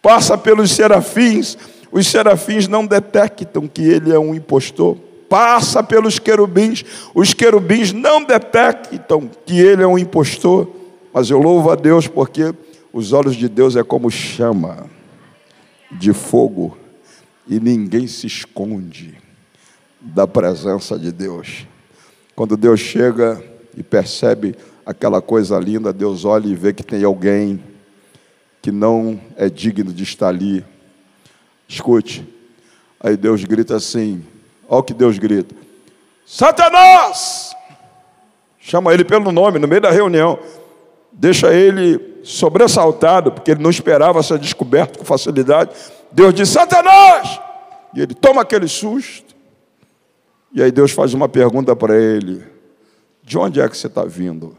Passa 0.00 0.36
pelos 0.36 0.72
serafins, 0.72 1.56
os 1.92 2.06
serafins 2.06 2.66
não 2.66 2.86
detectam 2.86 3.68
que 3.68 3.82
ele 3.82 4.10
é 4.10 4.18
um 4.18 4.34
impostor. 4.34 4.96
Passa 5.28 5.82
pelos 5.82 6.18
querubins, 6.18 6.84
os 7.14 7.34
querubins 7.34 7.92
não 7.92 8.24
detectam 8.24 9.30
que 9.46 9.60
ele 9.60 9.82
é 9.82 9.86
um 9.86 9.98
impostor. 9.98 10.68
Mas 11.12 11.28
eu 11.28 11.38
louvo 11.38 11.70
a 11.70 11.74
Deus 11.74 12.08
porque 12.08 12.54
os 12.92 13.12
olhos 13.12 13.36
de 13.36 13.48
Deus 13.48 13.76
é 13.76 13.82
como 13.82 14.10
chama 14.10 14.86
de 15.90 16.14
fogo 16.14 16.76
e 17.46 17.60
ninguém 17.60 18.06
se 18.06 18.26
esconde 18.26 19.18
da 20.00 20.26
presença 20.26 20.98
de 20.98 21.12
Deus. 21.12 21.66
Quando 22.34 22.56
Deus 22.56 22.80
chega 22.80 23.42
e 23.76 23.82
percebe 23.82 24.56
aquela 24.84 25.20
coisa 25.20 25.58
linda, 25.58 25.92
Deus 25.92 26.24
olha 26.24 26.48
e 26.48 26.54
vê 26.54 26.72
que 26.72 26.82
tem 26.82 27.04
alguém 27.04 27.62
que 28.60 28.72
não 28.72 29.20
é 29.36 29.50
digno 29.50 29.92
de 29.92 30.02
estar 30.02 30.28
ali. 30.28 30.64
Escute. 31.72 32.26
Aí 33.00 33.16
Deus 33.16 33.44
grita 33.44 33.76
assim: 33.76 34.24
olha 34.68 34.80
o 34.80 34.82
que 34.82 34.94
Deus 34.94 35.18
grita: 35.18 35.54
Satanás! 36.26 37.54
Chama 38.60 38.94
ele 38.94 39.04
pelo 39.04 39.32
nome 39.32 39.58
no 39.58 39.66
meio 39.66 39.80
da 39.80 39.90
reunião 39.90 40.38
deixa 41.12 41.52
ele 41.52 42.00
sobressaltado, 42.24 43.30
porque 43.30 43.50
ele 43.50 43.62
não 43.62 43.70
esperava 43.70 44.22
ser 44.22 44.38
descoberto 44.38 44.98
com 44.98 45.04
facilidade. 45.04 45.70
Deus 46.10 46.32
diz: 46.32 46.48
Satanás! 46.48 47.40
E 47.94 48.00
ele 48.00 48.14
toma 48.14 48.42
aquele 48.42 48.66
susto. 48.66 49.34
E 50.54 50.62
aí 50.62 50.70
Deus 50.70 50.92
faz 50.92 51.12
uma 51.12 51.28
pergunta 51.28 51.76
para 51.76 51.96
ele: 52.00 52.42
De 53.22 53.36
onde 53.36 53.60
é 53.60 53.68
que 53.68 53.76
você 53.76 53.86
está 53.86 54.04
vindo? 54.04 54.56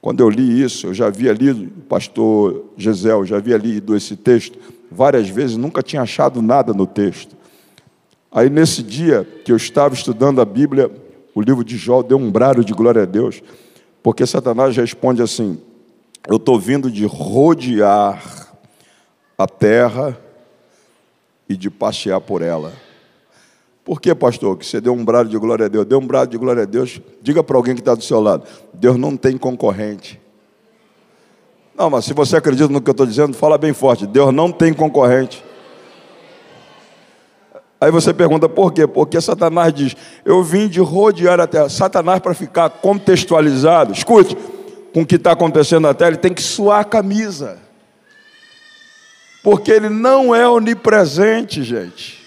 Quando 0.00 0.20
eu 0.20 0.30
li 0.30 0.62
isso, 0.62 0.86
eu 0.86 0.94
já 0.94 1.08
havia 1.08 1.32
lido, 1.32 1.70
pastor 1.82 2.64
Gisel, 2.74 3.26
já 3.26 3.36
havia 3.36 3.58
lido 3.58 3.94
esse 3.94 4.16
texto 4.16 4.58
várias 4.90 5.28
vezes, 5.28 5.56
nunca 5.56 5.82
tinha 5.82 6.02
achado 6.02 6.42
nada 6.42 6.72
no 6.72 6.86
texto. 6.86 7.36
Aí 8.32 8.48
nesse 8.48 8.82
dia 8.82 9.26
que 9.44 9.50
eu 9.50 9.56
estava 9.56 9.94
estudando 9.94 10.40
a 10.40 10.44
Bíblia, 10.44 10.90
o 11.34 11.40
livro 11.40 11.64
de 11.64 11.76
Jó 11.76 12.02
deu 12.02 12.18
um 12.18 12.30
brado 12.30 12.64
de 12.64 12.72
glória 12.72 13.02
a 13.02 13.06
Deus. 13.06 13.42
Porque 14.02 14.26
Satanás 14.26 14.76
responde 14.76 15.22
assim: 15.22 15.60
Eu 16.28 16.36
estou 16.36 16.58
vindo 16.58 16.90
de 16.90 17.04
rodear 17.06 18.48
a 19.36 19.46
terra 19.46 20.18
e 21.48 21.56
de 21.56 21.70
passear 21.70 22.20
por 22.20 22.42
ela. 22.42 22.72
Por 23.84 24.00
que, 24.00 24.14
pastor? 24.14 24.56
Que 24.56 24.66
você 24.66 24.80
deu 24.80 24.92
um 24.92 25.04
brado 25.04 25.28
de 25.28 25.38
glória 25.38 25.66
a 25.66 25.68
Deus. 25.68 25.86
Deu 25.86 25.98
um 25.98 26.06
brado 26.06 26.30
de 26.30 26.38
glória 26.38 26.62
a 26.62 26.66
Deus. 26.66 27.00
Diga 27.20 27.42
para 27.42 27.56
alguém 27.56 27.74
que 27.74 27.80
está 27.80 27.94
do 27.94 28.04
seu 28.04 28.20
lado: 28.20 28.44
Deus 28.72 28.96
não 28.96 29.16
tem 29.16 29.36
concorrente. 29.36 30.19
Não, 31.80 31.88
mas 31.88 32.04
se 32.04 32.12
você 32.12 32.36
acredita 32.36 32.68
no 32.68 32.78
que 32.78 32.90
eu 32.90 32.92
estou 32.92 33.06
dizendo, 33.06 33.32
fala 33.32 33.56
bem 33.56 33.72
forte: 33.72 34.06
Deus 34.06 34.34
não 34.34 34.52
tem 34.52 34.70
concorrente. 34.70 35.42
Aí 37.80 37.90
você 37.90 38.12
pergunta 38.12 38.50
por 38.50 38.70
quê? 38.70 38.86
Porque 38.86 39.18
Satanás 39.18 39.72
diz: 39.72 39.96
Eu 40.22 40.44
vim 40.44 40.68
de 40.68 40.78
rodear 40.78 41.40
a 41.40 41.46
terra. 41.46 41.70
Satanás, 41.70 42.20
para 42.20 42.34
ficar 42.34 42.68
contextualizado, 42.68 43.94
escute, 43.94 44.36
com 44.92 45.00
o 45.00 45.06
que 45.06 45.14
está 45.14 45.32
acontecendo 45.32 45.84
na 45.84 45.94
terra, 45.94 46.10
ele 46.10 46.18
tem 46.18 46.34
que 46.34 46.42
suar 46.42 46.80
a 46.80 46.84
camisa. 46.84 47.56
Porque 49.42 49.70
ele 49.70 49.88
não 49.88 50.34
é 50.34 50.46
onipresente, 50.46 51.62
gente. 51.62 52.19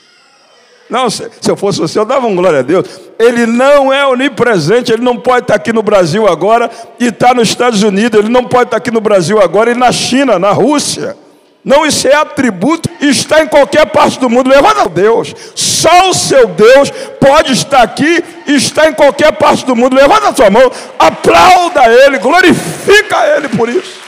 Não, 0.94 1.10
se, 1.10 1.28
se 1.42 1.50
eu 1.50 1.58
fosse 1.58 1.80
você, 1.80 1.98
eu 1.98 2.06
dava 2.06 2.28
um 2.28 2.36
glória 2.36 2.60
a 2.60 2.62
Deus. 2.62 2.88
Ele 3.18 3.48
não 3.48 3.92
é 3.92 4.06
onipresente, 4.06 4.94
ele 4.94 5.02
não 5.02 5.18
pode 5.18 5.46
estar 5.46 5.56
aqui 5.56 5.74
no 5.74 5.82
Brasil 5.82 6.28
agora 6.28 6.70
e 7.00 7.08
estar 7.08 7.30
tá 7.30 7.34
nos 7.34 7.50
Estados 7.50 7.82
Unidos, 7.82 8.20
ele 8.20 8.30
não 8.30 8.44
pode 8.44 8.66
estar 8.66 8.78
aqui 8.78 8.92
no 8.92 9.02
Brasil 9.02 9.42
agora 9.42 9.72
e 9.72 9.74
na 9.74 9.92
China, 9.92 10.38
na 10.38 10.52
Rússia. 10.52 11.18
Não, 11.66 11.84
isso 11.84 12.08
é 12.08 12.14
atributo 12.14 12.88
está 13.02 13.42
em 13.42 13.48
qualquer 13.48 13.88
parte 13.88 14.20
do 14.20 14.30
mundo. 14.30 14.52
Levanta 14.52 14.88
Deus. 14.88 15.34
Só 15.56 16.12
o 16.12 16.14
seu 16.14 16.46
Deus 16.50 16.92
pode 17.20 17.54
estar 17.54 17.82
aqui 17.82 18.24
está 18.46 18.88
em 18.88 18.94
qualquer 18.94 19.32
parte 19.32 19.66
do 19.66 19.76
mundo. 19.76 19.96
Levanta 19.96 20.30
a 20.30 20.36
sua 20.36 20.52
mão, 20.52 20.72
aplauda 21.00 21.86
Ele, 21.88 22.20
glorifica 22.20 23.18
Ele 23.36 23.48
por 23.48 23.68
isso. 23.68 24.00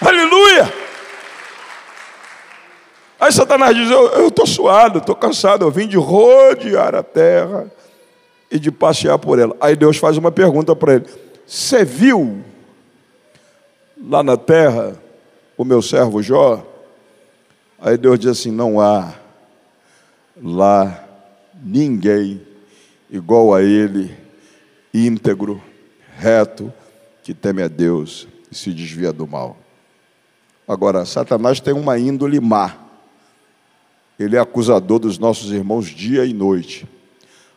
Aleluia. 0.00 0.81
Aí 3.22 3.30
Satanás 3.30 3.76
diz: 3.76 3.88
Eu 3.88 4.26
estou 4.26 4.44
suado, 4.44 4.98
estou 4.98 5.14
cansado, 5.14 5.64
eu 5.64 5.70
vim 5.70 5.86
de 5.86 5.96
rodear 5.96 6.92
a 6.92 7.04
terra 7.04 7.70
e 8.50 8.58
de 8.58 8.72
passear 8.72 9.16
por 9.16 9.38
ela. 9.38 9.56
Aí 9.60 9.76
Deus 9.76 9.96
faz 9.96 10.16
uma 10.16 10.32
pergunta 10.32 10.74
para 10.74 10.94
ele: 10.94 11.04
Você 11.46 11.84
viu 11.84 12.42
lá 13.96 14.24
na 14.24 14.36
terra 14.36 15.00
o 15.56 15.64
meu 15.64 15.80
servo 15.80 16.20
Jó? 16.20 16.66
Aí 17.80 17.96
Deus 17.96 18.18
diz 18.18 18.32
assim: 18.32 18.50
não 18.50 18.80
há 18.80 19.14
lá 20.42 21.04
ninguém 21.62 22.44
igual 23.08 23.54
a 23.54 23.62
ele, 23.62 24.12
íntegro, 24.92 25.62
reto, 26.18 26.72
que 27.22 27.32
teme 27.32 27.62
a 27.62 27.68
Deus 27.68 28.26
e 28.50 28.54
se 28.56 28.72
desvia 28.72 29.12
do 29.12 29.28
mal. 29.28 29.56
Agora, 30.66 31.04
Satanás 31.04 31.60
tem 31.60 31.72
uma 31.72 31.96
índole 32.00 32.40
má. 32.40 32.81
Ele 34.22 34.36
é 34.36 34.40
acusador 34.40 34.98
dos 34.98 35.18
nossos 35.18 35.50
irmãos 35.52 35.86
dia 35.86 36.24
e 36.24 36.32
noite. 36.32 36.86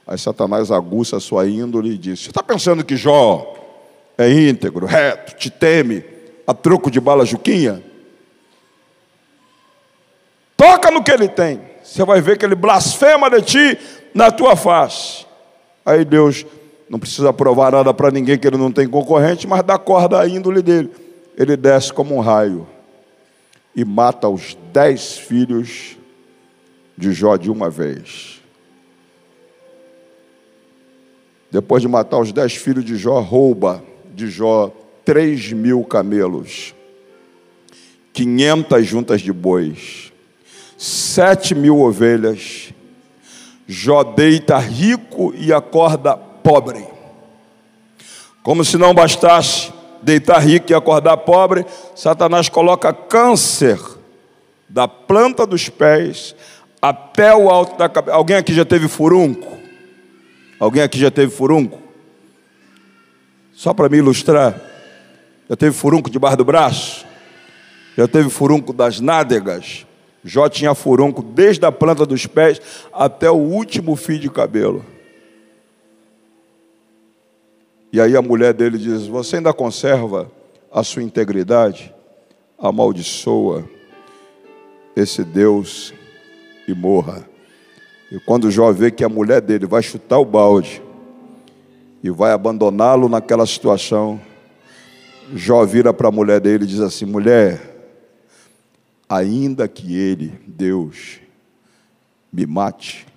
Aí 0.08 0.18
Satanás 0.18 0.72
aguça 0.72 1.18
a 1.18 1.20
sua 1.20 1.48
índole 1.48 1.94
e 1.94 1.98
diz: 1.98 2.22
Você 2.22 2.30
está 2.30 2.44
pensando 2.44 2.84
que 2.84 2.96
Jó 2.96 3.54
é 4.18 4.32
íntegro, 4.32 4.86
reto, 4.86 5.36
te 5.36 5.50
teme? 5.50 6.16
a 6.48 6.54
troco 6.54 6.92
de 6.92 7.00
bala 7.00 7.26
Juquinha? 7.26 7.84
Toca 10.56 10.92
no 10.92 11.04
que 11.04 11.12
ele 11.12 11.28
tem. 11.28 11.60
Você 11.84 12.04
vai 12.04 12.22
ver 12.22 12.38
que 12.38 12.46
ele 12.46 12.56
blasfema 12.56 13.30
de 13.30 13.42
ti 13.42 13.80
na 14.14 14.32
tua 14.32 14.56
face. 14.56 15.26
Aí 15.86 16.06
Deus 16.06 16.46
não 16.90 17.00
precisa 17.00 17.34
provar 17.34 17.72
nada 17.72 17.94
para 17.94 18.12
ninguém 18.12 18.38
que 18.38 18.48
ele 18.48 18.58
não 18.58 18.72
tem 18.72 18.88
concorrente, 18.88 19.48
mas 19.48 19.64
dá 19.64 19.78
corda 19.78 20.20
à 20.20 20.28
índole 20.28 20.62
dele. 20.62 20.90
Ele 21.38 21.58
desce 21.58 21.92
como 21.92 22.16
um 22.16 22.20
raio 22.20 22.68
e 23.76 23.84
mata 23.84 24.30
os 24.30 24.58
dez 24.72 25.18
filhos 25.18 25.98
de 26.98 27.12
Jó 27.12 27.36
de 27.38 27.50
uma 27.50 27.70
vez. 27.70 28.42
Depois 31.52 31.82
de 31.82 31.88
matar 31.88 32.20
os 32.20 32.32
dez 32.32 32.56
filhos 32.56 32.84
de 32.84 32.98
Jó, 32.98 33.20
rouba 33.20 33.84
de 34.14 34.28
Jó 34.28 34.72
três 35.04 35.52
mil 35.54 35.84
camelos, 35.84 36.74
quinhentas 38.12 38.86
juntas 38.86 39.22
de 39.22 39.32
bois, 39.32 40.12
sete 40.78 41.54
mil 41.54 41.80
ovelhas. 41.80 42.74
Jó 43.68 44.04
deita 44.04 44.58
rico 44.60 45.34
e 45.36 45.52
acorda 45.52 46.16
pobre. 46.16 46.86
Como 48.44 48.64
se 48.64 48.78
não 48.78 48.94
bastasse 48.94 49.74
deitar 50.04 50.38
rico 50.38 50.72
e 50.72 50.76
acordar 50.76 51.18
pobre, 51.18 51.66
Satanás 51.96 52.48
coloca 52.48 52.94
câncer 52.94 53.80
da 54.70 54.88
planta 54.88 55.48
dos 55.48 55.68
pés 55.68 56.36
até 56.90 57.34
o 57.34 57.50
alto 57.50 57.78
da 57.78 57.90
cabeça. 57.90 58.16
Alguém 58.16 58.36
aqui 58.36 58.54
já 58.54 58.64
teve 58.64 58.88
furunco? 58.88 59.58
Alguém 60.60 60.84
aqui 60.84 61.00
já 61.00 61.10
teve 61.10 61.32
furunco? 61.32 61.80
Só 63.54 63.74
para 63.74 63.90
me 63.90 63.98
ilustrar. 63.98 64.60
Já 65.50 65.56
teve 65.56 65.76
furunco 65.76 66.10
debaixo 66.10 66.38
do 66.38 66.46
braço? 66.46 67.06
Já 67.98 68.08
teve 68.08 68.30
furunco 68.30 68.72
das 68.72 69.00
nádegas? 69.00 69.86
Jó 70.24 70.48
tinha 70.48 70.76
furunco 70.76 71.24
desde 71.24 71.66
a 71.66 71.72
planta 71.72 72.06
dos 72.06 72.28
pés 72.28 72.62
até 72.94 73.32
o 73.32 73.36
último 73.36 73.96
fio 73.96 74.20
de 74.20 74.30
cabelo. 74.30 74.86
E 77.92 78.00
aí 78.00 78.16
a 78.16 78.22
mulher 78.22 78.54
dele 78.54 78.78
diz: 78.78 79.08
Você 79.08 79.38
ainda 79.38 79.54
conserva 79.54 80.32
a 80.72 80.84
sua 80.84 81.02
integridade? 81.02 81.94
Amaldiçoa 82.60 83.68
esse 84.96 85.24
Deus 85.24 85.94
e 86.68 86.74
morra. 86.74 87.28
E 88.12 88.20
quando 88.20 88.52
Jó 88.52 88.72
vê 88.72 88.92
que 88.92 89.04
a 89.04 89.10
mulher 89.10 89.42
dele 89.42 89.66
vai 89.66 89.82
chutar 89.82 90.20
o 90.20 90.26
balde 90.26 90.82
e 92.04 92.10
vai 92.10 92.32
abandoná-lo 92.32 93.10
naquela 93.10 93.46
situação, 93.46 94.20
Jó 95.34 95.66
vira 95.66 95.94
para 95.94 96.10
a 96.10 96.12
mulher 96.12 96.40
dele 96.40 96.66
e 96.66 96.68
diz 96.68 96.80
assim: 96.80 97.06
Mulher, 97.06 97.60
ainda 99.10 99.68
que 99.68 99.96
ele, 99.98 100.40
Deus, 100.46 101.20
me 102.32 102.46
mate, 102.46 103.08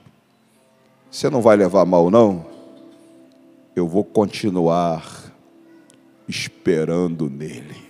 você 1.11 1.29
não 1.29 1.43
vai 1.43 1.57
levar 1.57 1.85
mal, 1.85 2.11
não? 2.11 2.47
Eu 3.77 3.87
vou 3.87 4.05
continuar 4.05 5.05
esperando 6.27 7.29
nele. 7.29 7.88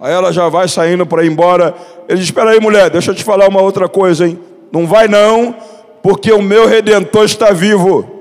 Aí 0.00 0.12
ela 0.12 0.32
já 0.32 0.48
vai 0.48 0.68
saindo 0.68 1.06
para 1.06 1.24
ir 1.24 1.30
embora. 1.30 1.74
Ele 2.08 2.18
diz: 2.18 2.28
Espera 2.28 2.50
aí, 2.50 2.60
mulher, 2.60 2.90
deixa 2.90 3.10
eu 3.10 3.14
te 3.14 3.24
falar 3.24 3.48
uma 3.48 3.60
outra 3.60 3.88
coisa, 3.88 4.26
hein? 4.26 4.38
Não 4.72 4.86
vai 4.86 5.08
não, 5.08 5.54
porque 6.02 6.32
o 6.32 6.42
meu 6.42 6.66
redentor 6.66 7.24
está 7.24 7.50
vivo. 7.52 8.14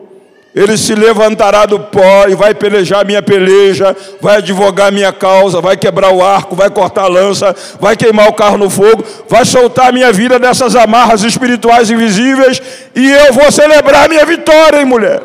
Ele 0.56 0.78
se 0.78 0.94
levantará 0.94 1.66
do 1.66 1.80
pó 1.80 2.28
e 2.30 2.36
vai 2.36 2.54
pelejar 2.54 3.04
minha 3.04 3.24
peleja, 3.24 3.96
vai 4.22 4.38
advogar 4.38 4.92
minha 4.92 5.12
causa, 5.12 5.60
vai 5.60 5.76
quebrar 5.76 6.14
o 6.14 6.24
arco, 6.24 6.56
vai 6.56 6.70
cortar 6.70 7.06
a 7.06 7.08
lança, 7.08 7.56
vai 7.80 7.98
queimar 7.98 8.30
o 8.30 8.34
carro 8.34 8.58
no 8.58 8.70
fogo, 8.70 9.04
vai 9.28 9.46
soltar 9.46 9.92
minha 9.92 10.14
vida 10.14 10.38
dessas 10.38 10.76
amarras 10.76 11.24
espirituais 11.24 11.90
invisíveis 11.90 12.62
e 12.94 13.12
eu 13.12 13.34
vou 13.34 13.52
celebrar 13.52 14.08
minha 14.08 14.24
vitória, 14.28 14.78
hein, 14.78 14.86
mulher? 14.86 15.24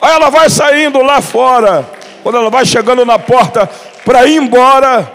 Aí 0.00 0.14
ela 0.14 0.30
vai 0.30 0.48
saindo 0.48 1.02
lá 1.02 1.20
fora, 1.20 1.84
quando 2.26 2.38
ela 2.38 2.50
vai 2.50 2.66
chegando 2.66 3.04
na 3.04 3.20
porta 3.20 3.70
para 4.04 4.26
ir 4.26 4.42
embora, 4.42 5.12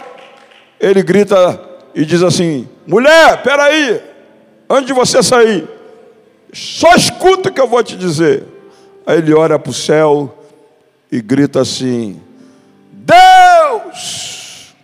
ele 0.80 1.02
grita 1.02 1.60
e 1.94 2.06
diz 2.06 2.22
assim: 2.22 2.66
Mulher, 2.86 3.42
peraí, 3.42 4.00
antes 4.66 4.86
de 4.86 4.94
você 4.94 5.22
sair, 5.22 5.68
só 6.54 6.94
escuta 6.94 7.50
o 7.50 7.52
que 7.52 7.60
eu 7.60 7.68
vou 7.68 7.82
te 7.82 7.98
dizer. 7.98 8.46
Aí 9.04 9.18
ele 9.18 9.34
olha 9.34 9.58
para 9.58 9.68
o 9.68 9.74
céu 9.74 10.42
e 11.10 11.20
grita 11.20 11.60
assim: 11.60 12.18
Deus, 12.90 14.74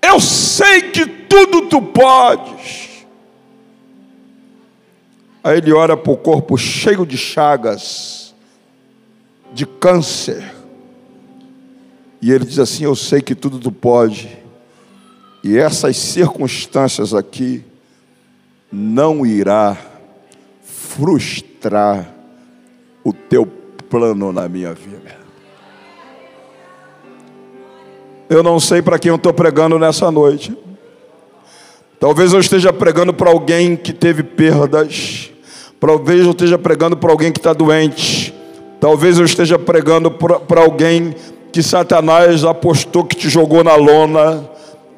eu 0.00 0.20
sei 0.20 0.82
que 0.82 1.04
tudo 1.04 1.62
tu 1.62 1.82
podes. 1.82 3.04
Aí 5.42 5.58
ele 5.58 5.72
olha 5.72 5.96
para 5.96 6.12
o 6.12 6.16
corpo 6.16 6.56
cheio 6.56 7.04
de 7.04 7.18
chagas, 7.18 8.27
de 9.52 9.66
câncer. 9.66 10.54
E 12.20 12.32
ele 12.32 12.44
diz 12.44 12.58
assim: 12.58 12.84
Eu 12.84 12.96
sei 12.96 13.20
que 13.20 13.34
tudo 13.34 13.58
tu 13.58 13.70
pode. 13.70 14.38
E 15.42 15.56
essas 15.56 15.96
circunstâncias 15.96 17.14
aqui 17.14 17.64
não 18.70 19.24
irá 19.24 19.76
frustrar 20.62 22.12
o 23.04 23.12
teu 23.12 23.46
plano 23.88 24.32
na 24.32 24.48
minha 24.48 24.74
vida. 24.74 25.16
Eu 28.28 28.42
não 28.42 28.60
sei 28.60 28.82
para 28.82 28.98
quem 28.98 29.08
eu 29.08 29.16
estou 29.16 29.32
pregando 29.32 29.78
nessa 29.78 30.10
noite. 30.10 30.56
Talvez 31.98 32.32
eu 32.32 32.40
esteja 32.40 32.72
pregando 32.72 33.14
para 33.14 33.30
alguém 33.30 33.74
que 33.74 33.92
teve 33.92 34.22
perdas. 34.22 35.30
Talvez 35.80 36.24
eu 36.24 36.32
esteja 36.32 36.58
pregando 36.58 36.96
para 36.96 37.10
alguém 37.10 37.32
que 37.32 37.38
está 37.38 37.52
doente. 37.52 38.27
Talvez 38.80 39.18
eu 39.18 39.24
esteja 39.24 39.58
pregando 39.58 40.10
para 40.10 40.60
alguém 40.60 41.14
que 41.52 41.62
Satanás 41.62 42.44
apostou 42.44 43.04
que 43.04 43.16
te 43.16 43.28
jogou 43.28 43.64
na 43.64 43.74
lona 43.74 44.48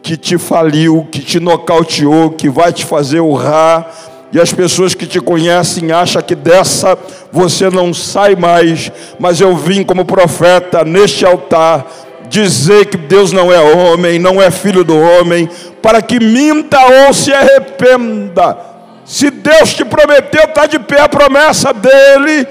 que 0.03 0.16
te 0.16 0.39
faliu, 0.39 1.07
que 1.11 1.20
te 1.20 1.39
nocauteou, 1.39 2.31
que 2.31 2.49
vai 2.49 2.72
te 2.72 2.85
fazer 2.85 3.20
urrar, 3.20 3.91
e 4.33 4.41
as 4.41 4.53
pessoas 4.53 4.95
que 4.95 5.07
te 5.07 5.20
conhecem 5.20 5.91
acham 5.91 6.22
que 6.22 6.35
dessa 6.35 6.97
você 7.33 7.68
não 7.68 7.93
sai 7.93 8.37
mais, 8.37 8.91
mas 9.18 9.41
eu 9.41 9.57
vim 9.57 9.83
como 9.83 10.05
profeta 10.05 10.85
neste 10.85 11.26
altar 11.26 11.87
dizer 12.28 12.87
que 12.87 12.97
Deus 12.97 13.33
não 13.33 13.53
é 13.53 13.61
homem, 13.61 14.18
não 14.18 14.41
é 14.41 14.53
filho 14.53 14.85
do 14.85 14.97
homem, 14.97 15.49
para 15.83 16.01
que 16.01 16.20
minta 16.20 16.78
ou 17.07 17.12
se 17.12 17.33
arrependa. 17.33 18.57
Se 19.05 19.31
Deus 19.31 19.74
te 19.74 19.85
prometeu, 19.85 20.45
está 20.45 20.66
de 20.66 20.78
pé 20.78 21.01
a 21.01 21.09
promessa 21.09 21.72
dele, 21.72 22.47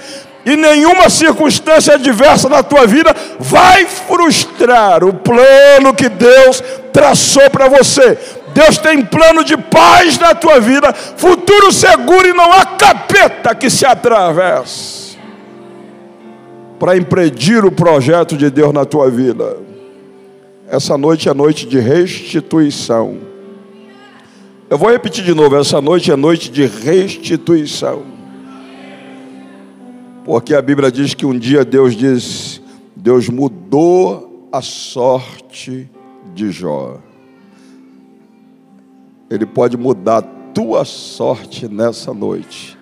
e 0.50 0.56
nenhuma 0.56 1.12
circunstância 1.12 1.94
adversa 1.94 2.50
na 2.50 2.64
tua 2.64 2.88
vida 2.88 3.16
vai 3.40 3.86
frustrar 3.86 5.04
o 5.04 5.14
plano 5.14 5.94
que 5.94 6.10
Deus 6.10 6.64
traçou 6.92 7.48
para 7.52 7.68
você. 7.68 8.18
Deus 8.52 8.80
tem 8.80 9.06
plano 9.06 9.44
de 9.44 9.56
paz 9.56 10.18
na 10.18 10.34
tua 10.34 10.60
vida, 10.60 10.92
futuro 10.92 11.72
seguro 11.72 12.28
e 12.28 12.34
não 12.34 12.52
há 12.52 12.66
capeta 12.66 13.54
que 13.54 13.70
se 13.70 13.86
atravesse 13.86 15.20
para 16.80 16.98
impedir 16.98 17.64
o 17.64 17.72
projeto 17.72 18.36
de 18.36 18.50
Deus 18.50 18.74
na 18.74 18.86
tua 18.86 19.08
vida. 19.08 19.58
Essa 20.68 20.98
noite 20.98 21.30
é 21.30 21.34
noite 21.34 21.68
de 21.68 21.80
restituição. 21.80 23.20
Eu 24.68 24.80
vou 24.80 24.90
repetir 24.90 25.24
de 25.24 25.36
novo: 25.36 25.56
essa 25.56 25.80
noite 25.80 26.12
é 26.12 26.16
noite 26.16 26.50
de 26.50 26.66
restituição. 26.66 28.19
Porque 30.30 30.54
a 30.54 30.62
Bíblia 30.62 30.92
diz 30.92 31.16
que 31.16 31.26
um 31.26 31.36
dia 31.36 31.66
Deus 31.66 31.96
diz, 31.96 32.62
Deus 32.96 33.28
mudou 33.30 34.48
a 34.52 34.62
sorte 34.62 35.90
de 36.36 36.52
Jó. 36.52 37.00
Ele 39.28 39.48
pode 39.48 39.76
mudar 39.76 40.18
a 40.18 40.22
tua 40.22 40.86
sorte 40.86 41.68
nessa 41.68 42.14
noite. 42.14 42.78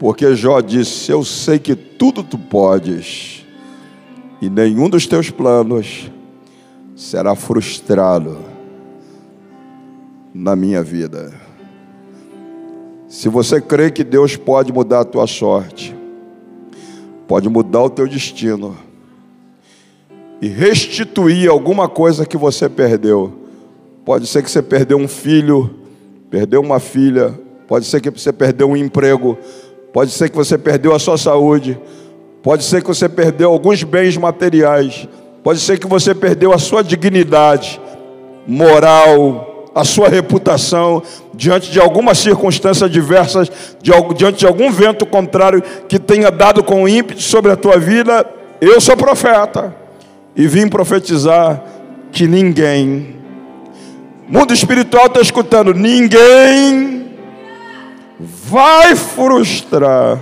Porque 0.00 0.34
Jó 0.34 0.62
disse: 0.62 1.12
Eu 1.12 1.22
sei 1.22 1.58
que 1.58 1.74
tudo 1.76 2.22
tu 2.22 2.38
podes, 2.38 3.46
e 4.40 4.48
nenhum 4.48 4.88
dos 4.88 5.06
teus 5.06 5.28
planos 5.28 6.10
será 6.96 7.34
frustrado 7.34 8.38
na 10.32 10.56
minha 10.56 10.82
vida. 10.82 11.30
Se 13.06 13.28
você 13.28 13.60
crê 13.60 13.90
que 13.90 14.02
Deus 14.02 14.34
pode 14.34 14.72
mudar 14.72 15.00
a 15.00 15.04
tua 15.04 15.26
sorte, 15.26 16.00
pode 17.32 17.48
mudar 17.48 17.84
o 17.84 17.88
teu 17.88 18.06
destino, 18.06 18.76
e 20.38 20.48
restituir 20.48 21.48
alguma 21.48 21.88
coisa 21.88 22.26
que 22.26 22.36
você 22.36 22.68
perdeu. 22.68 23.32
Pode 24.04 24.26
ser 24.26 24.42
que 24.42 24.50
você 24.50 24.60
perdeu 24.60 24.98
um 24.98 25.08
filho, 25.08 25.74
perdeu 26.28 26.60
uma 26.60 26.78
filha, 26.78 27.32
pode 27.66 27.86
ser 27.86 28.02
que 28.02 28.10
você 28.10 28.34
perdeu 28.34 28.68
um 28.68 28.76
emprego, 28.76 29.38
pode 29.94 30.10
ser 30.10 30.28
que 30.28 30.36
você 30.36 30.58
perdeu 30.58 30.94
a 30.94 30.98
sua 30.98 31.16
saúde, 31.16 31.80
pode 32.42 32.64
ser 32.64 32.82
que 32.82 32.88
você 32.88 33.08
perdeu 33.08 33.50
alguns 33.50 33.82
bens 33.82 34.14
materiais, 34.18 35.08
pode 35.42 35.60
ser 35.60 35.78
que 35.78 35.86
você 35.86 36.14
perdeu 36.14 36.52
a 36.52 36.58
sua 36.58 36.84
dignidade 36.84 37.80
moral, 38.46 39.51
a 39.74 39.84
sua 39.84 40.08
reputação 40.08 41.02
diante 41.34 41.70
de 41.70 41.80
alguma 41.80 42.14
circunstância 42.14 42.86
adversa, 42.86 43.42
diante 44.14 44.38
de 44.38 44.46
algum 44.46 44.70
vento 44.70 45.06
contrário 45.06 45.62
que 45.88 45.98
tenha 45.98 46.30
dado 46.30 46.62
com 46.62 46.88
ímpeto 46.88 47.22
sobre 47.22 47.50
a 47.50 47.56
tua 47.56 47.78
vida. 47.78 48.26
Eu 48.60 48.80
sou 48.80 48.96
profeta 48.96 49.74
e 50.36 50.46
vim 50.46 50.68
profetizar 50.68 51.62
que 52.10 52.26
ninguém, 52.26 53.16
mundo 54.28 54.52
espiritual 54.52 55.06
está 55.06 55.20
escutando, 55.20 55.72
ninguém 55.72 57.10
vai 58.18 58.94
frustrar 58.94 60.18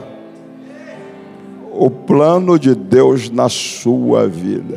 o 1.72 1.90
plano 1.90 2.59
de 2.59 2.74
Deus 2.74 3.30
na 3.30 3.48
sua 3.48 4.28
vida. 4.28 4.76